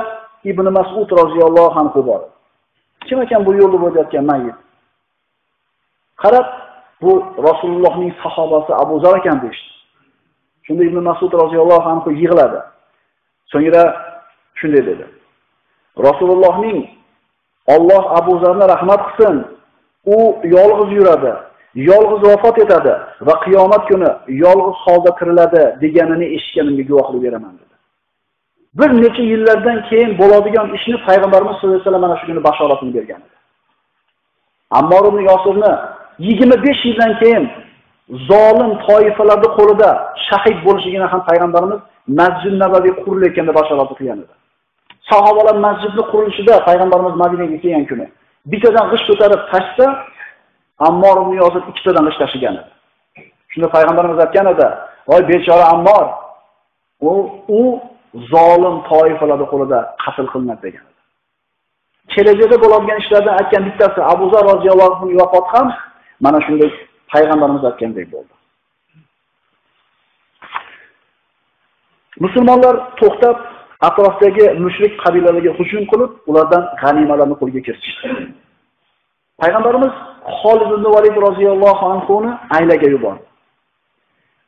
[0.44, 2.20] Ibn Mas'ud roziyallohu anhu bor.
[3.06, 4.54] Kim ekan bu yo'lni bo'layotgan mayit?
[6.22, 6.46] Qarab,
[7.02, 7.12] bu
[7.48, 9.56] Rasulullohning sahobasi Abu Zar ekan deydi.
[10.62, 12.60] Shunda Ibn Mas'ud roziyallohu anhu yig'ladi.
[13.52, 13.84] So'ngra
[14.54, 15.06] shunday dedi.
[16.06, 16.78] Rasulullohning
[17.74, 19.36] Alloh Abu Zarni rahmat qilsin.
[20.06, 20.16] U
[20.56, 21.32] yolg'iz yuradi,
[21.74, 24.10] yolg'iz vafot etadi va qiyomat kuni
[24.44, 27.74] yolg'iz holda tiriladi deganini eshitganimga guvohlik beraman dedi.
[28.78, 33.20] Bir necha yillardan keyin bo'ladigan ishni payg'ambarimiz sollallohu alayhi vasallam mana shu kuni bashoratini bergan
[33.26, 33.36] edi.
[34.78, 35.72] Ammor ibn Yosirni
[36.18, 37.44] 25 yildan keyin
[38.30, 39.90] zolim toifalarning qo'lida
[40.28, 41.80] shahid bo'lishligini ham payg'ambarimiz
[42.20, 44.34] Masjid Nabaviy qurilayotganda bashorat qilgan edi.
[45.10, 48.06] Sahobalar masjidni qurilishida payg'ambarimiz Madinaga kelgan kuni
[48.50, 49.86] bittadan g'isht ko'tarib tashsa,
[50.78, 52.56] Ammor ibn Yosir ikkitadan ishlashgan.
[53.52, 54.68] Shunda payg'ambarimiz aytgan edi,
[55.08, 56.06] "Voy bechora Ammor,
[57.00, 57.12] u
[57.48, 57.80] u
[58.32, 60.84] zolim toifalarning qo'lida qatl qilinadi" degan.
[62.14, 65.68] Kelajakda bo'ladigan ishlardan aytgan bittasi Abu Zar roziyallohu anhu vafot ham
[66.24, 66.70] mana shunday
[67.12, 68.34] payg'ambarimiz aytgandek bo'ldi.
[72.24, 73.36] Musulmonlar to'xtab
[73.88, 78.06] atrofdagi mushrik qabilalarga hujum qilib, ulardan g'animalarni qo'lga kiritishdi.
[79.42, 79.94] Payg'ambarimiz
[80.40, 83.22] Xolid ibn Valid roziyallohu anhu ni aylaga yubordi.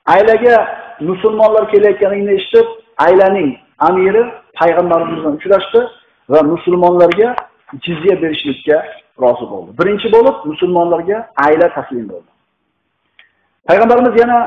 [0.06, 0.54] Aylaga
[1.00, 2.66] musulmonlar kelayotganligini eshitib,
[3.06, 4.22] aylaning amiri
[4.60, 5.80] payg'ambarimiz bilan uchrashdi
[6.28, 7.28] va musulmonlarga
[7.84, 8.76] jizya berishlikka
[9.22, 9.70] rozi bo'ldi.
[9.78, 12.30] Birinchi bo'lib musulmonlarga ayla taslim bo'ldi.
[13.68, 14.38] Payg'ambarimiz yana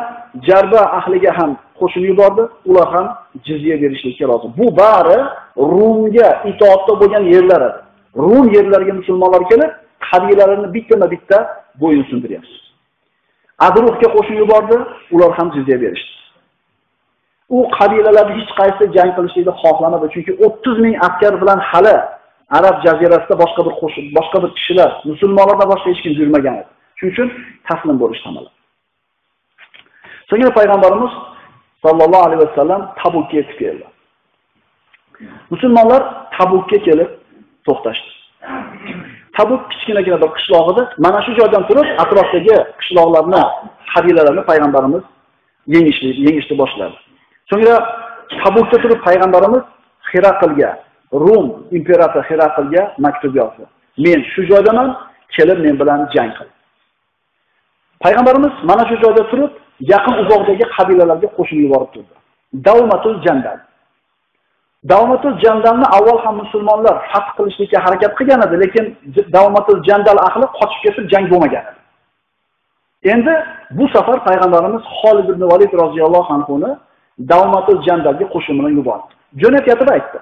[0.47, 3.07] Jarba ahliga ham qo'shin yubordi, ular ham
[3.47, 4.47] jizya berishlikka rozi.
[4.57, 5.19] Bu bari
[5.57, 7.79] Rumga itoatda bo'lgan yerlar edi.
[8.17, 9.71] Rum yerlariga musulmonlar kelib,
[10.07, 11.37] qabilalarni bittama-bitta
[11.81, 12.57] bo'yin sindiryapti.
[13.67, 14.77] Adruhga qo'shin yubordi,
[15.15, 16.13] ular ham jizya berishdi.
[17.55, 21.95] U qabilalarni hech qaysi jang qilishlikni xohlamadi, chunki 30 ming askar bilan hali
[22.57, 26.71] Arab jazirasida boshqa bir qo'shin, boshqa bir kishilar, musulmonlardan boshqa hech kim yurmagan edi.
[26.97, 27.27] Shuning uchun
[27.67, 28.53] taslim bo'lishdi hammalar.
[30.29, 31.13] So'ngra payg'ambarimiz
[31.83, 33.85] sallallohu alayhi vasallam Tabukka yetib keldi.
[35.51, 36.01] Musulmonlar
[36.37, 37.09] Tabukka kelib
[37.67, 38.16] to'xtashdi.
[39.37, 40.81] Tabuk kichkinagina bir qishloq edi.
[41.05, 43.43] Mana shu joydan turib atrofdagi qishloqlarni,
[43.93, 45.03] qabilalarni payg'ambarimiz
[45.73, 46.97] yengishni yengishni boshladi.
[47.49, 47.75] So'ngra
[48.43, 49.63] Tabukda turib payg'ambarimiz
[50.09, 50.69] xiraqlga
[51.23, 51.47] Rum
[51.77, 53.63] imperatori xiraqlga maktub yozdi.
[54.05, 54.89] Men shu joydaman,
[55.35, 56.49] kelib men bilan jang qil.
[58.03, 59.51] Payg'ambarimiz mana shu joyda turib
[59.93, 62.13] yaqin uzoqdagi qabilalarga qo'shin yuborib turdi.
[62.67, 63.59] Davmatul Jandal.
[64.83, 68.85] Davmatul Jandalni avval ham musulmonlar fath qilishlikka harakat qilgan edi, lekin
[69.33, 71.79] Davmatul Jandal ahli qochib ketib jang bo'lmagan edi.
[73.13, 73.33] Endi
[73.77, 76.71] bu safar payg'ambarimiz Xolid ibn Valid roziyallohu anhuni
[77.31, 79.11] Davmatul Jandalga qo'shin bilan yubordi.
[79.41, 80.19] Jo'natib aytdi.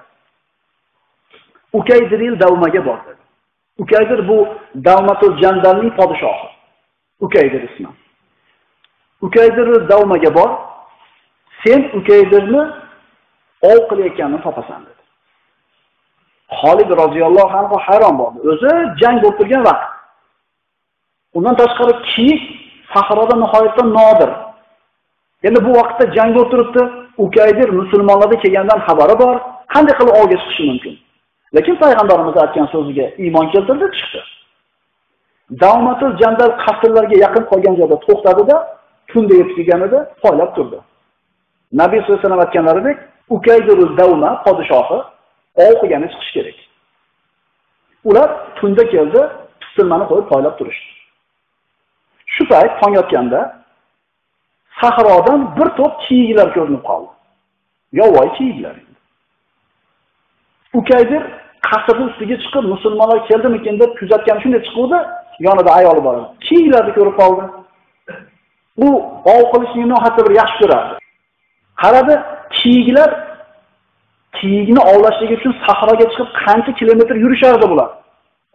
[1.78, 3.22] Ukaydiril Davmaga bor dedi.
[3.82, 4.48] Ukaydir bu
[4.88, 6.48] Davmatul Jandalning podshohi.
[7.20, 7.88] Ukaydir ismi.
[9.20, 10.50] ukaydir davmaga bor,
[11.64, 12.62] sen Ukaydirni
[13.62, 15.02] ov qilayotganini topasan dedi.
[16.60, 18.38] Xolid roziyallohu anhu hayron bo'ldi.
[18.50, 19.88] O'zi jang bo'lib turgan vaqt.
[21.36, 22.42] Undan tashqari kiyik
[22.94, 24.30] sahroda nihoyatda nodir.
[25.46, 26.82] Endi bu vaqtda jang bo'lib turibdi.
[27.24, 29.34] Ukaydir musulmonlarda kelgandan xabari bor,
[29.74, 30.94] qanday qilib ovga chiqishi mumkin?
[31.56, 34.20] Lekin payg'ambarimiz aytgan so'ziga iymon keltirdi, chiqdi.
[35.62, 38.56] Davmatul Jandal qasrlarga yaqin qolgan joyda to'xtadi-da,
[39.10, 40.78] tunda yetib kelganida poylab turdi.
[41.80, 42.98] Nabiy sollallohu alayhi vasallam aytganlaridek,
[43.30, 44.98] Ukaydirul Davma podshohi
[45.66, 46.58] ovqigani chiqish kerak.
[48.04, 49.20] Ular tunda keldi,
[49.60, 50.90] pistirmani qo'yib poylab turishdi.
[52.34, 53.40] Shu payt tong yotganda
[54.80, 57.10] sahrodan bir to'p kiyiklar ko'rinib qoldi.
[58.00, 58.76] Yovvoyi kiyiklar.
[60.78, 61.22] Ukaydir
[61.68, 64.98] qasrni ustiga chiqib, musulmonlar keldimikin deb kuzatgan shunday chiquvdi,
[65.46, 66.16] yonida ayoli bor.
[66.46, 67.44] Kiyiklarni ko'rib qoldi.
[68.76, 68.88] u
[69.34, 70.94] ov qilishni nihoyatda bir yaxshi ko'rardi.
[71.82, 72.14] Qaradi,
[72.50, 73.10] kiyiklar
[74.38, 77.90] kiyikni ovlashligi uchun sahroga chiqib qancha kilometr yurishardi bular.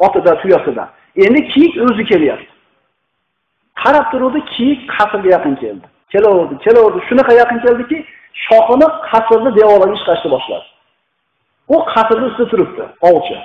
[0.02, 0.90] otida, tuyasida.
[1.16, 2.48] Endi kiyik o'zi kelyapti.
[3.84, 5.86] Qarab turuvdi kiyik qasrga yaqin keldi.
[6.12, 7.98] Kelaverdi, kelaverdi, shunaqa yaqin keldiki,
[8.46, 10.68] shoxini qasrni devorlariga chiqashni boshladi.
[11.74, 13.38] U qasrni ustida turibdi, ovchi.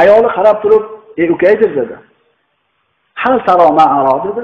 [0.00, 0.84] Ayoli qarab turib,
[1.20, 1.96] "Ey ukaydir" dedi.
[3.22, 4.42] "Hal taroma aro" dedi.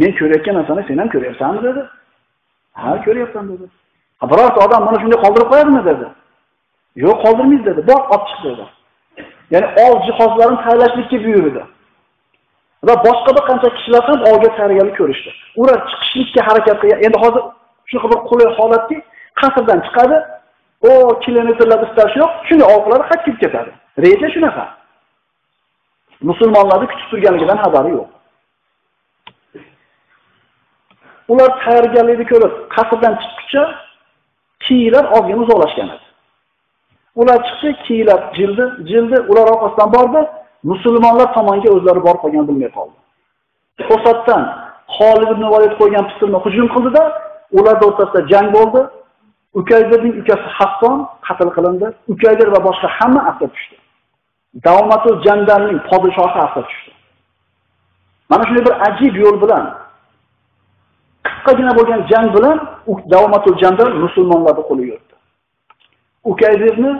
[0.00, 1.82] "Men ko'rayotgan narsani sen ham ko'ryapsanmi?" dedi.
[2.80, 3.66] "Ha, ko'ryapman" dedi.
[4.30, 6.06] Birorta odam mana shunday qoldirib qo'yadimi dedi.
[7.04, 7.80] Yo'q, qoldirmaydi dedi.
[7.90, 8.64] Bor, olib chiq dedi.
[9.54, 11.62] Ya'ni ol jihozlarini tayyorlashlikka buyurdi.
[12.86, 15.30] Va boshqa bir qancha kishilar ham olga tayyorgarlik ko'rishdi.
[15.60, 16.98] Ular chiqishlikka harakat qilgan.
[17.06, 17.42] Endi hozir
[17.88, 18.96] shunaqa bir qulay holatki,
[19.40, 20.16] qasrdan chiqadi,
[20.88, 20.90] o
[21.24, 23.70] kilometrlab istash yo'q, shunday ovqatlari qaytib ketadi.
[24.04, 24.64] Reja shunaqa.
[26.30, 28.08] Musulmonlarni kutib turganligidan xabari yo'q.
[31.32, 33.62] Ular tayyorgarlikni ko'rib, qasrdan chiqquncha
[34.64, 36.06] kiyiklar ozgina uzoqlashgan edi.
[37.20, 40.20] Ular chiqdi, kiyiklar jildi, jildi, ular orqasidan bordi,
[40.70, 42.96] musulmonlar tomonga o'zlari borib qolgan bilmay qoldi.
[43.88, 44.42] To'satdan
[44.96, 47.02] Xolid ibn Valid qo'ygan pistirni hujum qildida,
[47.58, 48.80] ular o'rtasida jang bo'ldi.
[49.60, 51.86] Ukaydirning ukasi Hasson qatl qilindi.
[52.12, 53.76] Ukaydir va boshqa hamma asir tushdi.
[54.66, 56.90] Davomatul Jandalning podshohi asir tushdi.
[58.30, 59.64] Mana shunday bir ajib yo'l bilan
[61.26, 62.56] qisqagina bo'lgan jang bilan
[63.12, 65.14] Davomatul jangda musulmonlarni qo'li yurdi
[66.26, 66.90] ukayzirni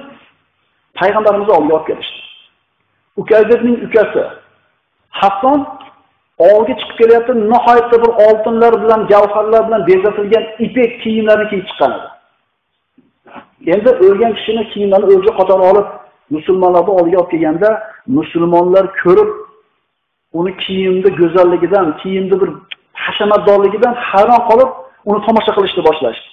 [1.01, 2.21] payg'ambarimiz oldiga olib kelishdi.
[3.17, 4.25] Ukaydirning ukasi
[5.21, 5.61] Hasson
[6.39, 12.09] ovga chiqib kelyapti, nihoyatda bir oltinlar bilan, gavharlar bilan bezatilgan ipek kiyimlarni kiyib chiqqan edi.
[13.75, 15.89] Endi o'lgan kishini kiyimlarini o'lja qatori olib
[16.37, 17.71] musulmonlarni oldiga olib kelganda,
[18.19, 19.31] musulmonlar ko'rib
[20.39, 22.51] uni kiyimni go'zalligidan, kiyimni bir
[23.05, 24.71] hashamatdorligidan hayron qolib,
[25.09, 26.29] uni tomosha qilishni boshlashdi.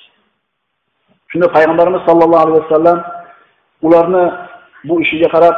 [1.32, 2.98] Shunda payg'ambarimiz sollallohu alayhi vasallam
[3.86, 4.24] ularni
[4.88, 5.58] bu ishiga qarab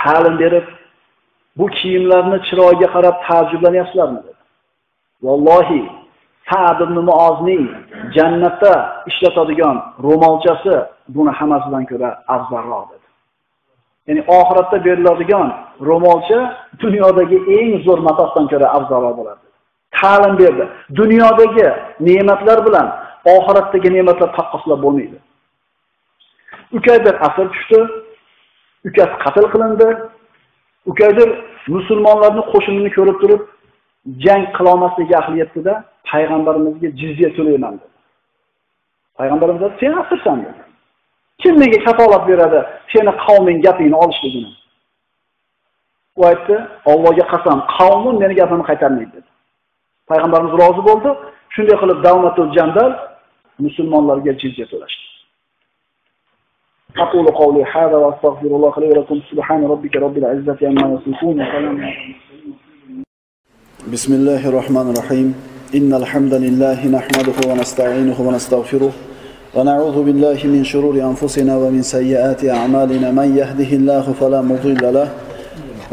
[0.00, 0.66] ta'lim berib,
[1.58, 4.40] bu kiyimlarni chiroyiga qarab taajjublanyapsizlarmi dedi.
[5.26, 5.82] Vallohi
[6.50, 7.64] Sa'd ibn Muozning
[8.16, 8.72] jannatda
[9.10, 10.74] ishlatadigan ro'molchasi
[11.14, 13.01] buni hammasidan ko'ra afzalroq dedi.
[14.08, 15.48] Ya'ni oxiratda beriladigan
[15.88, 16.38] ro'molcha
[16.82, 19.44] dunyodagi eng zo'r matosdan ko'ra afzalroq bo'ladi.
[19.98, 20.64] Ta'lim berdi.
[21.00, 21.66] Dunyodagi
[22.08, 22.86] ne'matlar bilan
[23.34, 25.18] oxiratdagi ne'matlar taqqoslab bo'lmaydi.
[26.76, 27.80] Ukaydir asr tushdi,
[28.88, 29.88] ukasi qatl qilindi.
[30.90, 31.28] Ukaydir
[31.74, 33.42] musulmonlarning qo'shinini ko'rib turib,
[34.24, 35.72] jang qilolmaslikka ahliyatida
[36.10, 37.92] payg'ambarimizga jizya to'layman dedi.
[39.18, 40.60] Payg'ambarimiz dedi, "Sen asirsan" dedi.
[41.41, 42.59] Kim menga kafolat beradi
[42.91, 44.51] seni qavming gapingni olishligini?
[46.19, 46.55] U aytdi,
[46.91, 49.29] Allohga qasam, qavmim meni gapimni qaytarmaydi dedi.
[50.09, 51.09] Payg'ambarimiz rozi bo'ldi.
[51.55, 52.91] Shunday qilib Davmatul Jandal
[53.65, 55.05] musulmonlarga jizya to'lashdi.
[57.05, 61.77] أقول قولي هذا وأستغفر الله لي ولكم سبحان ربك رب العزة عما يصفون وسلام
[63.93, 65.27] بسم الله الرحمن الرحيم
[65.77, 68.91] إن الحمد لله نحمده ونستعينه ونستغفره
[69.54, 75.08] ونعوذ بالله من شرور أنفسنا ومن سيئات أعمالنا من يهده الله فلا مضل له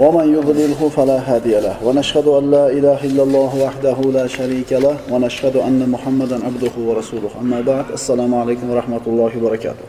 [0.04, 4.96] ومن يضلله فلا هادي له ونشهد أن لا إله إلا الله وحده لا شريك له
[5.12, 9.86] ونشهد أن محمدا عبده ورسوله أما بعد السلام عليكم ورحمة الله وبركاته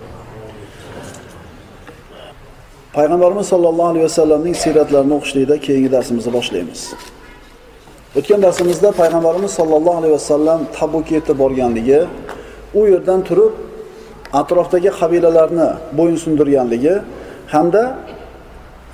[2.95, 6.81] Payg'ambarimiz sollallohu alayhi vasallamning siyratlarini o'qishlikda keyingi darsimizni boshlaymiz.
[8.19, 12.01] O'tgan darsimizda Payg'ambarimiz sollallohu alayhi vasallam Tabuk yetib borganligi,
[12.79, 13.53] u yerdan turib
[14.41, 16.95] atrofdagi qabilalarni bo'yinsundirganligi
[17.55, 17.83] hamda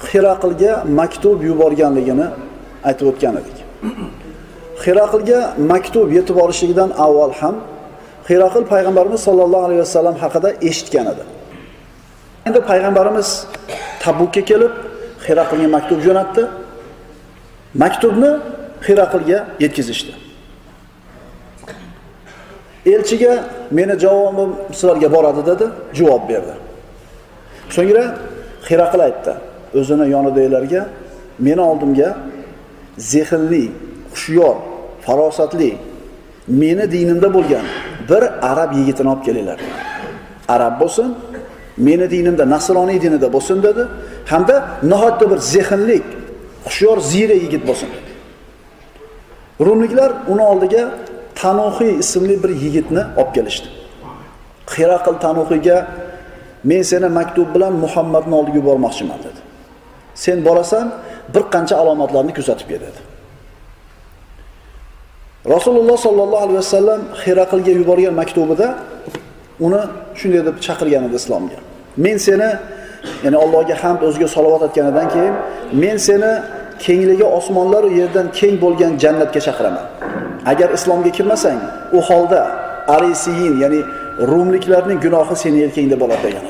[0.08, 2.26] xiraqlga maktub yuborganligini
[2.88, 3.56] aytib o'tgan edik.
[4.84, 5.40] xiraqlga
[5.72, 7.56] maktub yetib borishligidan avval ham
[8.28, 11.24] Xiraqil payg'ambarimiz sollallohu alayhi vasallam haqida eshitgan edi.
[12.46, 13.28] Endi payg'ambarimiz
[14.02, 14.72] Tabukka kelib
[15.26, 16.42] xiraqlga maktub jo'natdi.
[17.82, 18.30] Maktubni
[18.86, 20.12] xiraqlga yetkazishdi.
[22.86, 25.66] Elchiga meni javobim sizlarga boradi dedi,
[25.98, 26.54] javob berdi.
[27.74, 28.04] So'ngra
[28.68, 29.32] Xiraqil aytdi:
[29.78, 30.82] o'zini yonidagilarga
[31.46, 32.08] meni oldimga
[33.12, 33.64] zehnli,
[34.12, 34.56] hushyor
[35.06, 35.70] farosatli,
[36.48, 37.66] meni dinimda bo'lgan
[38.10, 39.58] bir arab yigitini olib kelinglar.
[40.48, 41.08] Arab bo'lsin,
[41.76, 43.82] meni dinimda nasroniy dinida bo'lsin dedi,
[44.32, 44.56] hamda
[44.90, 46.04] nihoyatda bir zehnlik,
[46.66, 48.10] hushyor zira yigit bo'lsin dedi.
[49.66, 50.82] Rumliklar uni oldiga
[51.40, 53.68] tanohiy ismli bir yigitni olib kelishdi.
[54.74, 55.78] Xiraqil tanohiyga
[56.70, 59.40] men seni maktub bilan Muhammadni oldiga yubormoqchiman dedi.
[60.16, 60.92] sen borasan
[61.34, 63.00] bir qancha alomatlarni kuzatib kel dedi
[65.54, 68.68] rasululloh sollallohu alayhi vasallam hiraqilga yuborgan maktubida
[69.66, 69.82] uni
[70.20, 71.58] shunday deb chaqirgan edi islomga
[72.04, 72.50] men seni
[73.24, 75.34] ya'ni Allohga hamd o'ziga salovat aytganidan keyin
[75.82, 76.32] men seni
[76.84, 79.86] kengligi osmonlar va yerdan keng bo'lgan jannatga chaqiraman.
[80.52, 81.60] Agar islomga kirmasang,
[81.96, 82.40] u holda
[82.96, 83.80] arisiyin, ya'ni
[84.30, 86.46] rumliklarning gunohi seni yelkangda bo'ladi degan.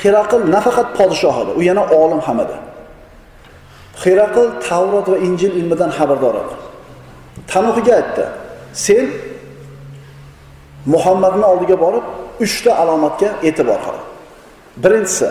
[0.00, 2.56] xiraql nafaqat podshoh edi, u yana olim ham edi.
[4.02, 6.54] xiraql Tavrot va Injil ilmidan xabardor edi.
[7.52, 8.24] Tanuhiga aytdi:
[8.86, 9.04] "Sen
[10.92, 12.04] Muhammadning oldiga borib,
[12.40, 13.96] 3 ta alomatga e'tibor qil.
[14.82, 15.28] Birinchisi,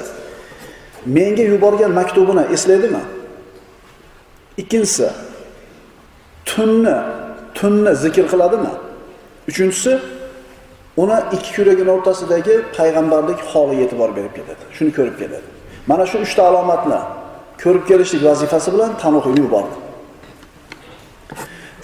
[1.16, 3.04] menga yuborgan maktubini eslaydimi?
[4.58, 5.10] Ikkinchisi,
[6.46, 6.96] tunni,
[7.58, 8.72] tunni zikr qiladimi?
[9.50, 10.00] Uchinchisi,
[10.98, 14.64] uni ikki yuragining o'rtasidagi payg'ambarlik holiga e'tibor berib ketadi.
[14.76, 15.48] Shuni ko'rib keladi.
[15.90, 17.00] Mana shu 3 ta alomatni
[17.64, 19.76] ko'rib kelishlik vazifasi bilan Tanuhiyni yubordi.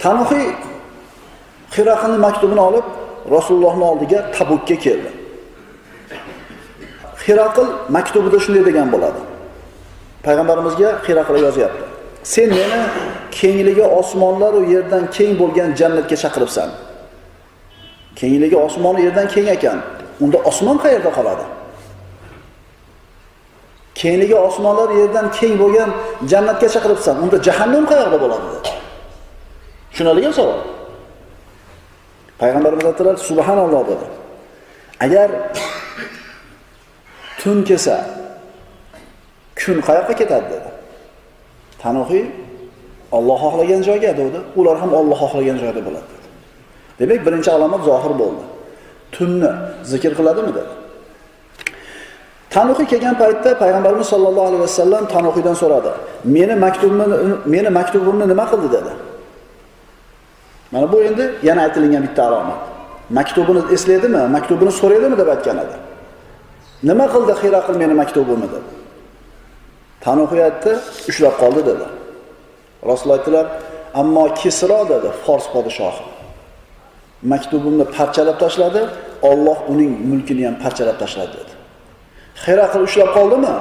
[0.04, 0.46] Tanuhiy
[1.74, 2.86] Xiraqning maktubini olib
[3.36, 5.10] Rasulullohning oldiga Tabukka keldi.
[7.24, 9.20] Xiraqil maktubida shunday degan bo'ladi.
[10.26, 11.91] Payg'ambarimizga Xiraqil yozyapti.
[12.22, 12.80] Sen meni
[13.30, 16.70] kengligi osmonlar u yerdan keng bo'lgan jannatga chaqiribsan.
[18.16, 19.78] Kengligi osmon yerdan keng ekan.
[20.20, 21.44] Unda osmon qayerda qoladi?
[23.94, 25.90] Kengligi osmonlar yerdan keng bo'lgan
[26.30, 27.14] jannatga chaqiribsan.
[27.24, 28.48] Unda jahannam qayerda bo'ladi?
[29.90, 30.58] Tushunadigan savol.
[32.40, 34.06] Payg'ambarimiz aytdilar, subhanalloh dedi.
[35.04, 35.28] Agar
[37.40, 37.96] tun kelsa,
[39.60, 40.71] kun qayoqqa ketadi dedi.
[41.82, 42.24] Tanuhiy
[43.12, 44.38] Alloh xohlagan joyga dedi.
[44.56, 46.28] Ular ham Alloh xohlagan joyda bo'ladi dedi.
[47.00, 48.44] Demak, birinchi alomat zohir bo'ldi.
[49.14, 49.50] Tunni
[49.92, 50.72] zikr qiladimi dedi.
[52.54, 55.90] Tanuhiy kelgan paytda payg'ambarimiz sollallohu alayhi vasallam Tanuhiydan so'radi.
[56.36, 57.16] Meni maktubimni
[57.54, 58.92] meni maktubimni nima qildi dedi.
[60.72, 62.60] Mana bu endi yana aytilgan bitta alomat.
[63.18, 64.22] Maktubini eslaydimi?
[64.36, 65.76] Maktubini so'raydimi deb aytgan edi.
[66.88, 68.81] Nima qildi Xiraqil meni maktubimni dedi.
[70.04, 70.42] Tanuhiy
[71.10, 71.86] ushlab qoldi dedi.
[72.90, 73.46] Rasululloh aytdilar,
[73.94, 76.02] ammo Kisro dedi, Fors podshohi.
[77.32, 78.82] Maktubimni parchalab tashladi,
[79.30, 81.52] Alloh uning mulkini ham parchalab tashladi dedi.
[82.44, 83.54] Xiraqil ushlab qoldimi?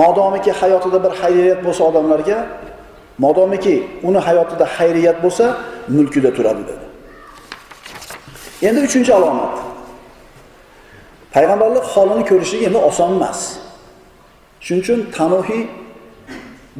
[0.00, 2.38] Modomiki hayotida bir xayriyat bo'lsa odamlarga,
[3.24, 3.74] modomiki
[4.08, 5.44] uni hayotida xayriyat bo'lsa,
[5.96, 6.84] mulkida turadi dedi.
[8.68, 9.54] Endi 3-alomat.
[11.34, 13.40] Payg'ambarlik holini ko'rishlik endi oson emas.
[14.64, 15.62] Shuning uchun Tanuhiy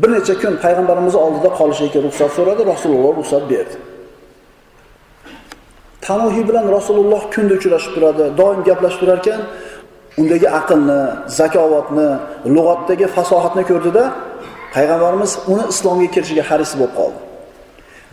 [0.00, 3.76] bir necha kun payg'ambarimiz oldida qolishga ruxsat so'radi, Rasululloh ruxsat berdi.
[6.07, 9.40] Tanuhiy bilan Rasululloh kunda uchrashib turadi, doim gaplashib turar ekan,
[10.20, 11.00] undagi aqlni,
[11.40, 12.09] zakovatni,
[12.54, 14.04] lug'atdagi fasohatni ko'rdida,
[14.74, 17.20] payg'ambarimiz uni islomga kirishiga haris bo'lib qoldi.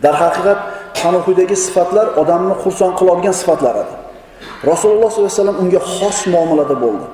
[0.04, 0.60] darhaqiqat
[1.00, 3.94] Tanuhiydagi sifatlar odamni xursand qiladigan sifatlar edi.
[4.70, 7.06] Rasululloh sollallohu alayhi vasallam unga xos muomalada bo'ldi.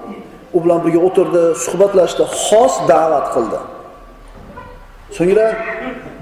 [0.56, 3.58] U bilan birga o'tirdi, suhbatlashdi, xos da'vat qildi.
[5.16, 5.46] So'ngra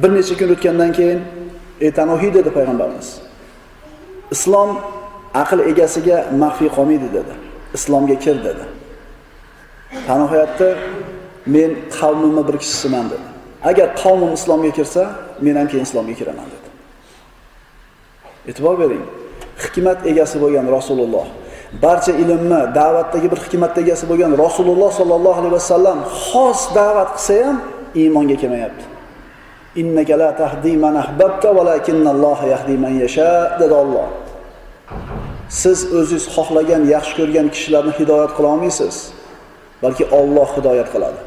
[0.03, 1.21] bir necha kun o'tgandan keyin
[1.81, 3.09] Etanohiy dedi payg'ambarimiz.
[4.35, 4.71] Islom
[5.43, 7.33] aql egasiga maxfiy qolmaydi dedi.
[7.77, 8.65] Islomga kir dedi.
[10.09, 10.69] Tanohiyatda
[11.55, 13.27] men qavmimni bir kishisiman dedi.
[13.71, 15.03] Agar qavmim islomga kirsa,
[15.45, 16.69] men ham keyin islomga kiraman dedi.
[18.51, 19.05] E'tibor bering.
[19.65, 21.27] Hikmat egasi bo'lgan Rasululloh,
[21.85, 27.57] barcha ilmni, da'vatdagi bir hikmat egasi bo'lgan Rasululloh sollallohu alayhi vasallam xos da'vat qilsa ham
[28.01, 28.85] iymonga kelmayapti.
[29.81, 34.09] Innaka la tahdi man ahbabta walakinnalloha yahdi man yasha dedi Alloh.
[35.61, 38.95] Siz o'zingiz xohlagan, yaxshi ko'rgan kishilarni hidoyat qila olmaysiz,
[39.83, 41.21] balki Alloh hidoyat qiladi.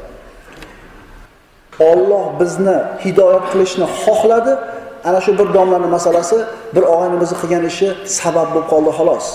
[1.92, 4.52] Alloh bizni hidoyat qilishni xohladi,
[5.08, 6.38] ana shu bir domlani masalasi
[6.74, 9.26] bir og'aynimizni qilgan ishi sabab bo'lib qoldi xolos.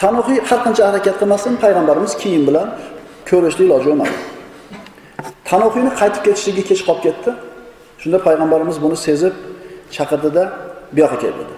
[0.00, 2.68] Tanuhiy har qancha harakat qilmasin, payg'ambarimiz keyin bilan
[3.28, 4.14] ko'rishni iloji bo'lmadi.
[5.48, 7.30] Tanohiyni qaytib ketishligi kech qolib ketdi.
[8.02, 9.34] Shunda payg'ambarimiz buni sezib
[9.96, 10.42] chaqirdida
[10.94, 11.54] bu yoqqa kel dedi.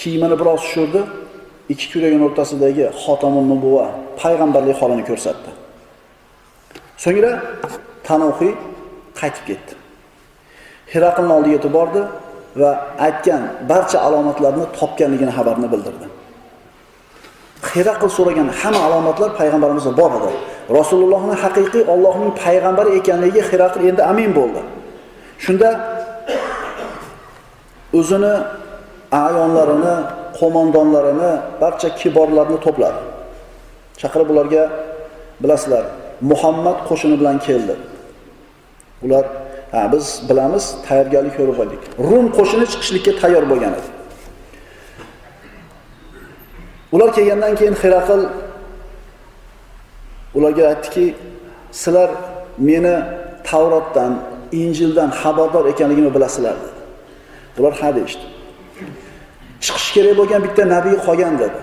[0.00, 1.00] Kiyimini biroz tushirdi,
[1.72, 3.86] ikki kuragining o'rtasidagi xotamun nubuva
[4.22, 5.50] payg'ambarlik holini ko'rsatdi.
[7.04, 7.32] So'ngra
[8.08, 8.52] Tanohiy
[9.20, 9.72] qaytib ketdi.
[10.92, 12.00] Hiraqlning oldiga yetib bordi
[12.60, 12.70] va
[13.06, 16.06] aytgan barcha alomatlarni topganligini xabarini bildirdi.
[17.72, 20.30] Hiraql so'ragan hamma alomatlar payg'ambarimizda bor edi.
[20.78, 24.60] Rasulullohni haqiqiy Allohning payg'ambari ekanligiga Hiraql endi amin bo'ldi.
[25.44, 25.68] Shunda
[27.98, 28.34] o'zini
[29.24, 29.94] ayonlarini,
[30.38, 33.00] qo'mondonlarini, barcha kiborlarni to'pladi.
[34.00, 34.64] Chaqirib ularga
[35.42, 35.84] bilasizlar,
[36.30, 37.74] Muhammad qo'shini bilan keldi.
[39.04, 39.24] Ular
[39.72, 41.82] ha biz bilamiz, tayyorgarlik ko'rib oldik.
[42.08, 43.90] Rum qo'shini chiqishlikka tayyor bo'lgan edi.
[46.94, 48.22] Ular kelgandan keyin Xiraqil
[50.34, 51.14] Ularga aytdiki,
[51.72, 52.10] sizlar
[52.58, 52.96] meni
[53.44, 54.12] Tavrotdan,
[54.52, 56.72] Injildan xabardor ekanligimni bilasizlar dedi.
[57.58, 58.26] bular ha deyishdi.
[59.64, 61.60] Chiqish kerak bo'lgan bitta nabiy qolgan dedi.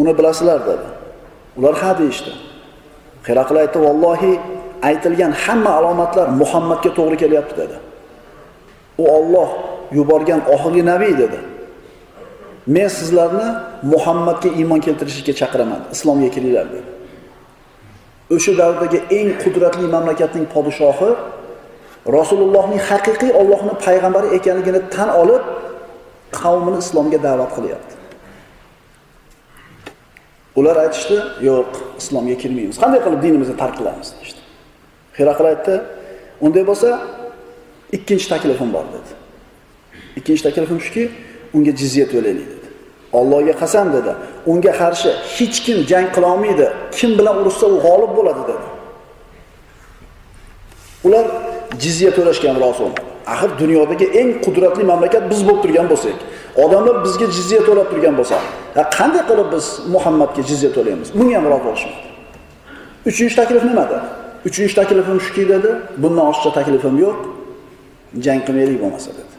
[0.00, 0.88] Uni bilasizlar dedi.
[1.58, 2.32] Ular ha deyishdi.
[3.28, 4.32] Hiraql aytdi, "Vallohi
[4.88, 7.76] aytilgan hamma alomatlar Muhammadga to'g'ri kelyapti" dedi.
[9.02, 9.50] U Alloh
[9.98, 11.38] yuborgan oxirgi nabiy dedi.
[12.74, 13.48] Men sizlarni
[13.92, 16.88] Muhammadga iymon keltirishga chaqiraman, islomga kiringlar dedi.
[18.34, 21.10] O'sha davrdagi eng qudratli mamlakatning podshohi
[22.18, 25.42] Rasulullohning haqiqiy Allohning payg'ambari ekanligini tan olib,
[26.40, 27.94] qavmini islomga da'vat qilyapti.
[30.58, 31.16] Ular aytishdi,
[31.48, 31.70] "Yo'q,
[32.00, 32.76] islomga kirmaymiz.
[32.82, 34.40] Qanday qilib dinimizni tark qilamiz?" deydi.
[35.18, 35.74] Hiraql aytdi,
[36.46, 36.88] "Unday bo'lsa,
[37.96, 39.10] ikkinchi taklifim bor" dedi.
[40.18, 41.04] Ikkinchi taklifim shuki,
[41.56, 42.57] unga jizya to'laylik.
[43.12, 44.12] Allohga qasam dedi,
[44.46, 46.66] unga qarshi hech kim jang qila olmaydi.
[46.98, 48.66] Kim bilan urushsa u g'olib bo'ladi dedi.
[51.06, 51.26] Ular
[51.82, 52.90] jizya to'lashgan Rasul.
[53.32, 56.16] Axir dunyodagi eng qudratli mamlakat biz bo'lib turgan bo'lsak,
[56.64, 58.36] odamlar bizga jizya to'lab turgan bo'lsa,
[58.96, 61.08] qanday qilib biz Muhammadga jizya to'laymiz?
[61.18, 62.00] Bunga ham rozi bo'lishmadi.
[63.10, 63.84] Uchinchi taklif nima?
[64.48, 65.70] Uchinchi taklifim shuki dedi,
[66.02, 67.18] bundan oshiqcha taklifim yo'q.
[68.24, 69.34] Jang qilmaylik bo'lmasa dedi.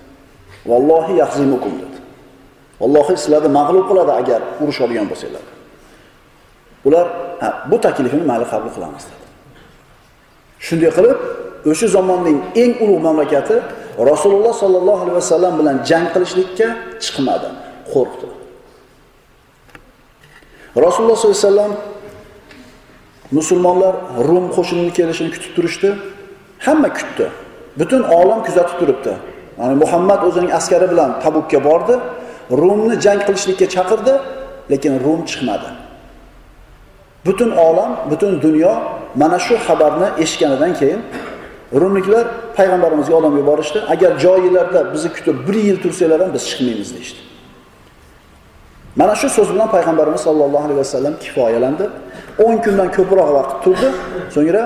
[0.70, 1.89] Vallohi yahzimukum dedi.
[2.82, 5.44] Vallohi sizlarni mag'lub qiladi agar urushadigan bo'lsanglar.
[6.88, 7.06] Ular
[7.42, 9.26] ha, bu taklifni mayli qabul qilamiz dedi.
[10.68, 11.18] Shunday qilib,
[11.72, 13.58] o'sha zamonning eng ulug' mamlakati
[14.12, 16.68] Rasululloh sollallohu alayhi vasallam bilan jang qilishlikka
[17.04, 17.50] chiqmadi,
[17.94, 18.28] qo'rqdi.
[20.86, 21.74] Rasululloh sollallohu alayhi vasallam
[23.38, 23.94] musulmonlar
[24.30, 25.90] Rum qo'shinining kelishini kutib turishdi.
[26.66, 27.26] Hamma kutdi.
[27.80, 29.14] Butun olam kuzatib turibdi.
[29.60, 31.96] Ya'ni Muhammad o'zining askari bilan Tabukka bordi,
[32.52, 34.14] Rumni jang qilishlikka chaqirdi,
[34.72, 35.70] lekin Rum chiqmadi.
[37.26, 38.74] Butun olam, butun dunyo
[39.16, 41.02] mana shu xabarni eshitganidan keyin
[41.82, 42.26] Rumliklar
[42.58, 43.80] payg'ambarimizga odam yuborishdi.
[43.93, 47.22] Agar joyilarda bizni kutib 1 yil tursanglar ham biz chiqmaymiz deyishdi
[48.95, 51.86] Mana shu so'z bilan payg'ambarimiz sollallohu alayhi vasallam kifoyalandi.
[52.38, 53.89] 10 kundan ko'proq vaqt turdi,
[54.36, 54.64] so'ngra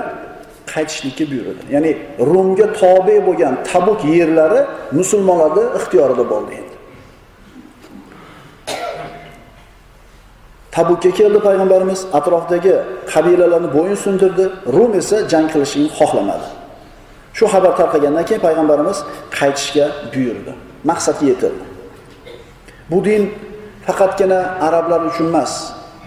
[0.72, 1.62] qaytishlikka buyurdi.
[1.74, 1.90] Ya'ni
[2.32, 4.60] Rumga tobe bo'lgan Tabuk yerlari
[4.98, 6.74] musulmonlarni ixtiyorida bo'ldi endi.
[10.74, 12.74] Tabukka keldi payg'ambarimiz, atrofdagi
[13.12, 14.44] qabilalarni bo'yin sundirdi,
[14.76, 16.46] Rum esa jang qilishni xohlamadi.
[17.36, 18.98] Shu xabar tarqagandan keyin payg'ambarimiz
[19.38, 20.52] qaytishga buyurdi.
[20.90, 21.64] Maqsadga yetildi.
[22.90, 23.22] Bu din
[23.86, 25.52] faqatgina arablar uchun emas,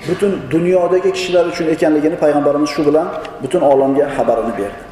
[0.07, 3.07] butun dunyodagi kishilar uchun ekanligini payg'ambarimiz shu bilan
[3.43, 4.83] butun olamga xabarini berdi.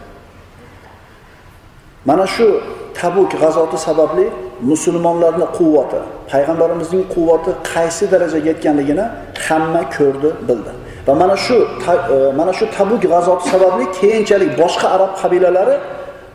[2.10, 2.48] Mana shu
[3.00, 4.26] Tabuk g'azoti sababli
[4.72, 6.00] musulmonlarning quvvati,
[6.32, 9.06] payg'ambarimizning quvvati qaysi darajaga yetganligini
[9.46, 10.72] hamma ko'rdi, bildi.
[11.08, 11.58] Va mana shu
[12.16, 15.76] e, mana shu Tabuk g'azoti sababli keyinchalik boshqa arab qabilalari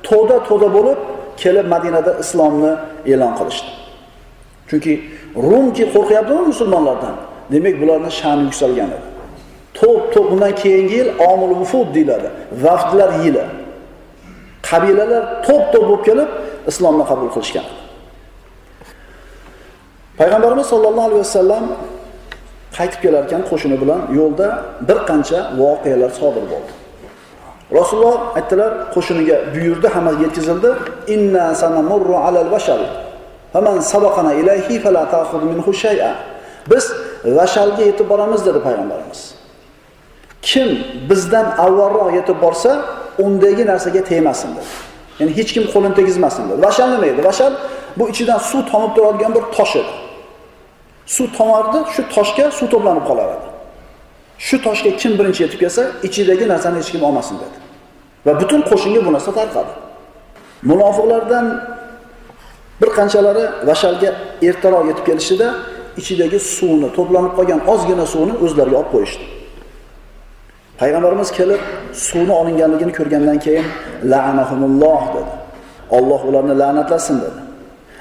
[0.09, 0.99] to'da-to'da bo'lib
[1.43, 2.73] kelib Madinada islomni
[3.13, 3.71] e'lon qilishdi.
[4.69, 4.93] Chunki
[5.51, 7.15] Rumki qo'rqyaptimi musulmonlardan?
[7.53, 9.09] Demak, bularni sha'ni yuksalgan edi.
[9.79, 12.29] To'p to'p bundan keyingi yil omul vufud deyiladi.
[12.65, 13.45] Vafdlar yili.
[14.69, 16.31] Qabilalar to'p-to'p bo'lib kelib
[16.71, 17.67] islomni qabul qilishgan.
[20.21, 21.65] Payg'ambarimiz sollallohu alayhi vasallam
[22.77, 24.47] qaytib kelar ekan qo'shini bilan yo'lda
[24.89, 26.73] bir qancha voqealar sodir bo'ldi.
[27.79, 30.71] Rasululloh aytdilar, qo'shiniga buyurdi, hamma yetkazildi.
[31.15, 32.83] Inna sanamurru alal vashal.
[33.53, 36.13] Faman sabaqana ilayhi fala ta'khudh minhu shay'a.
[36.71, 36.85] Biz
[37.39, 39.21] vashalga yetib boramiz dedi payg'ambarimiz.
[40.49, 40.69] Kim
[41.11, 42.71] bizdan avvalroq yetib borsa,
[43.25, 44.71] undagi narsaga tegmasin dedi.
[45.19, 46.61] Ya'ni hech kim qo'lini tegizmasin dedi.
[46.67, 47.21] Vashal nima edi?
[47.31, 47.53] Vashal
[47.99, 49.93] bu ichidan suv tomib turadigan bir tosh edi.
[51.15, 53.49] Suv tomardi, shu toshga suv to'planib qolar edi.
[54.47, 57.57] Shu toshga kim birinchi yetib kelsa, ichidagi narsani hech kim olmasin dedi.
[58.27, 59.73] Va butun qo'shinga bu narsa tarqadi.
[60.71, 61.47] Munofiqlardan
[62.81, 64.11] bir qanchalari vashalga
[64.49, 65.49] ertaroq yetib kelishida
[66.01, 69.25] ichidagi suvni, to'planib qolgan ozgina suvni o'zlariga olib qo'yishdi.
[70.81, 71.63] Payg'ambarimiz kelib
[72.07, 73.67] suvni olinganligini ko'rgandan keyin
[74.13, 75.33] la'anahumulloh dedi.
[75.97, 77.41] Alloh ularni la'natlasin dedi.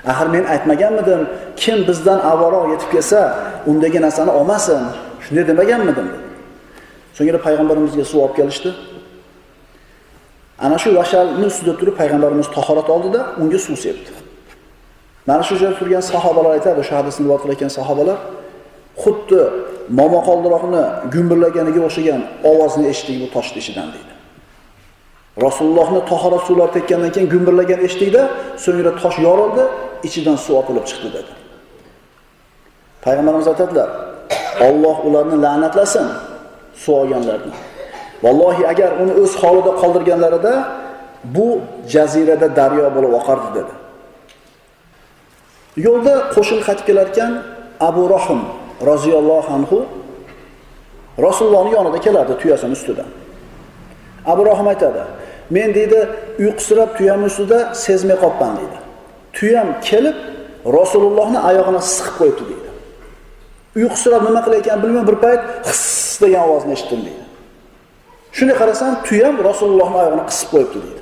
[0.06, 1.22] Axir men aytmaganmidim,
[1.62, 3.20] kim bizdan avvalroq yetib kelsa,
[3.68, 4.82] undagi narsani olmasin.
[5.26, 6.08] Shunday demaganmidim.
[7.18, 8.70] So'ngra payg'ambarimizga suv olib kelishdi.
[10.66, 14.12] Ana shu vashalni ustida turib payg'ambarimiz tahorat oldida unga suv sepdi.
[15.28, 18.18] Mana shu joyda turgan sahobalar aytadi, shu hadisni rivoyat qilayotgan sahobalar
[19.04, 19.42] xuddi
[20.00, 20.84] momaqoldiroqni
[21.14, 22.22] gumburlaganiga o'xshagan
[22.52, 24.14] ovozni eshitdik bu tosh ichidan deydi.
[25.46, 28.22] Rasulullohni tahorat suvlari tekkandan keyin gumburlagan eshitdikda,
[28.66, 29.64] so'ngra tosh yorildi,
[30.08, 31.32] ichidan suv otilib chiqdi dedi.
[33.06, 33.90] Payg'ambarimiz aytadilar:
[34.68, 36.08] "Alloh ularni la'natlasin,
[36.84, 37.54] suv olganlarni."
[38.24, 40.54] Vallohi agar uni o'z holida qoldirganlarida
[41.36, 41.48] bu
[41.94, 43.74] jazirada daryo bo'lib oqardi dedi.
[45.86, 47.32] Yo'lda qo'shin qaytib kelar ekan
[47.90, 48.42] Abu Rohim
[48.90, 49.78] roziyallohu anhu
[51.28, 53.10] rasulullohni yonida kelardi tuyasini ustidan.
[54.32, 55.02] Abu Rohim aytadi:
[55.56, 56.00] "Men deydi,
[56.44, 58.78] uyqusirab tuyam ustida sezmay qolibman" deydi.
[59.40, 60.18] Tuyam kelib
[60.78, 62.70] rasulullohni oyog'ini siqib qo'yibdi deydi.
[63.80, 65.84] Uyqusirab nima qilayotgan bilmay bir payt his
[66.22, 67.24] degan ovozni eshitdim deydi.
[68.38, 71.02] Shunday qarasam, tuyam rasulullohni oyog'ini qisib qo'yibdi deydi.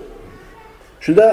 [1.05, 1.25] Shunda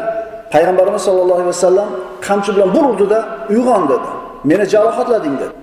[0.55, 1.89] payg'ambarimiz sollallohu alayhi vasallam
[2.27, 3.19] qamchi bilan bir urdida
[3.55, 4.09] uyg'on dedi.
[4.51, 5.55] Meni jarohatlading dedi.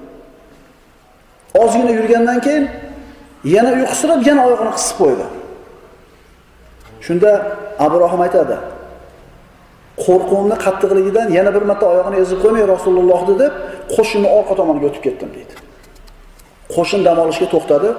[1.63, 2.65] Ozgina yurgandan keyin
[3.55, 5.25] yana uyqusirab yana oyog'ini qisib qo'ydi.
[7.05, 7.31] Shunda
[7.85, 8.55] Abu Rohim aytadi:
[10.05, 13.53] "Qo'rquvimni qattiqligidan yana bir marta oyog'ini ezib qo'ymay Rasulullohni deb
[13.95, 15.53] qo'shinni orqa tomoniga o'tib ketdim" deydi.
[16.75, 17.89] Qo'shin dam olishga to'xtadi.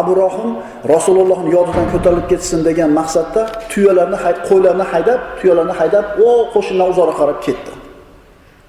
[0.00, 0.50] Abu Rohim
[0.94, 4.18] rasulullohni yodidan ko'tarilib ketsin degan maqsadda tuyalarni
[4.48, 7.72] qo'ylarni haydab, tuyalarni haydab, o qo'shindan uzoqqa qarab ketdi.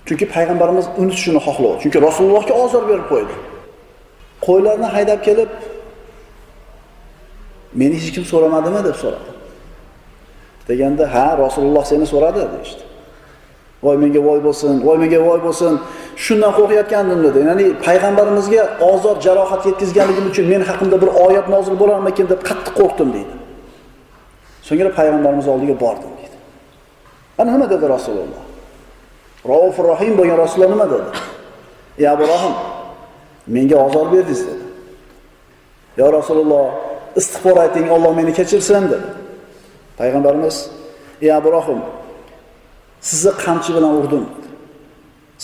[0.08, 1.78] Chunki payg'ambarimiz unutishini xohlovdi.
[1.84, 3.36] Chunki Rasulullohga ozor berib qo'ydi.
[4.48, 5.52] Qo'ylarni haydab kelib,
[7.80, 9.33] meni hech kim so'ramadimi deb so'radi.
[10.68, 12.84] Deganda, "Ha, Rasululloh seni so'radi" deydi.
[13.84, 15.74] Voy menga voy bo'lsin, voy menga voy bo'lsin.
[16.26, 17.40] Shundan qo'rqayotgandim dedi.
[17.50, 18.62] Ya'ni payg'ambarimizga
[18.92, 23.36] ozor jarohat yetkazganligim uchun men haqimda bir oyat nozil bo'larmikin deb qattiq qo'rqdim deydi.
[24.68, 26.38] So'ngra payg'ambarimiz oldiga bordim deydi.
[27.42, 28.44] Ana nima dedi Rasululloh?
[29.52, 31.10] Raufur Rahim bo'lgan Rasululloh nima dedi?
[32.00, 32.24] "Ey Abu
[33.56, 34.66] menga ozor berdingiz" dedi.
[36.00, 36.66] yo Rasululloh,
[37.20, 39.23] istig'for ayting, Alloh meni kechirsin" dedi.
[40.00, 40.56] Payg'ambarimiz:
[41.22, 41.80] "Ey abrohim
[43.02, 44.26] sizni qamchi bilan urdim.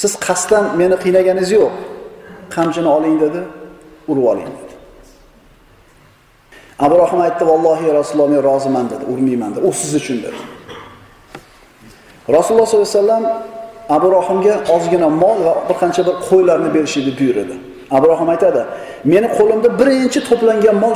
[0.02, 1.74] Siz qasddan meni qiynaganingiz yo'q.
[2.56, 3.42] Qamchini oling dedi,
[4.12, 4.74] urib oling dedi.
[6.86, 9.66] abrohim aytdi, "Vallohi Rasululloh men roziman" dedi, "Urmayman" dedi.
[9.70, 10.40] U siz uchun dedi.
[12.36, 13.26] Rasululloh sollallohu alayhi vasallam
[13.90, 17.56] abrohimga ozgina mol va bir qancha bir qo'ylarni berishini buyurdi.
[17.98, 18.62] abrohim aytadi,
[19.12, 20.94] "Meni qo'limda birinchi to'plangan mol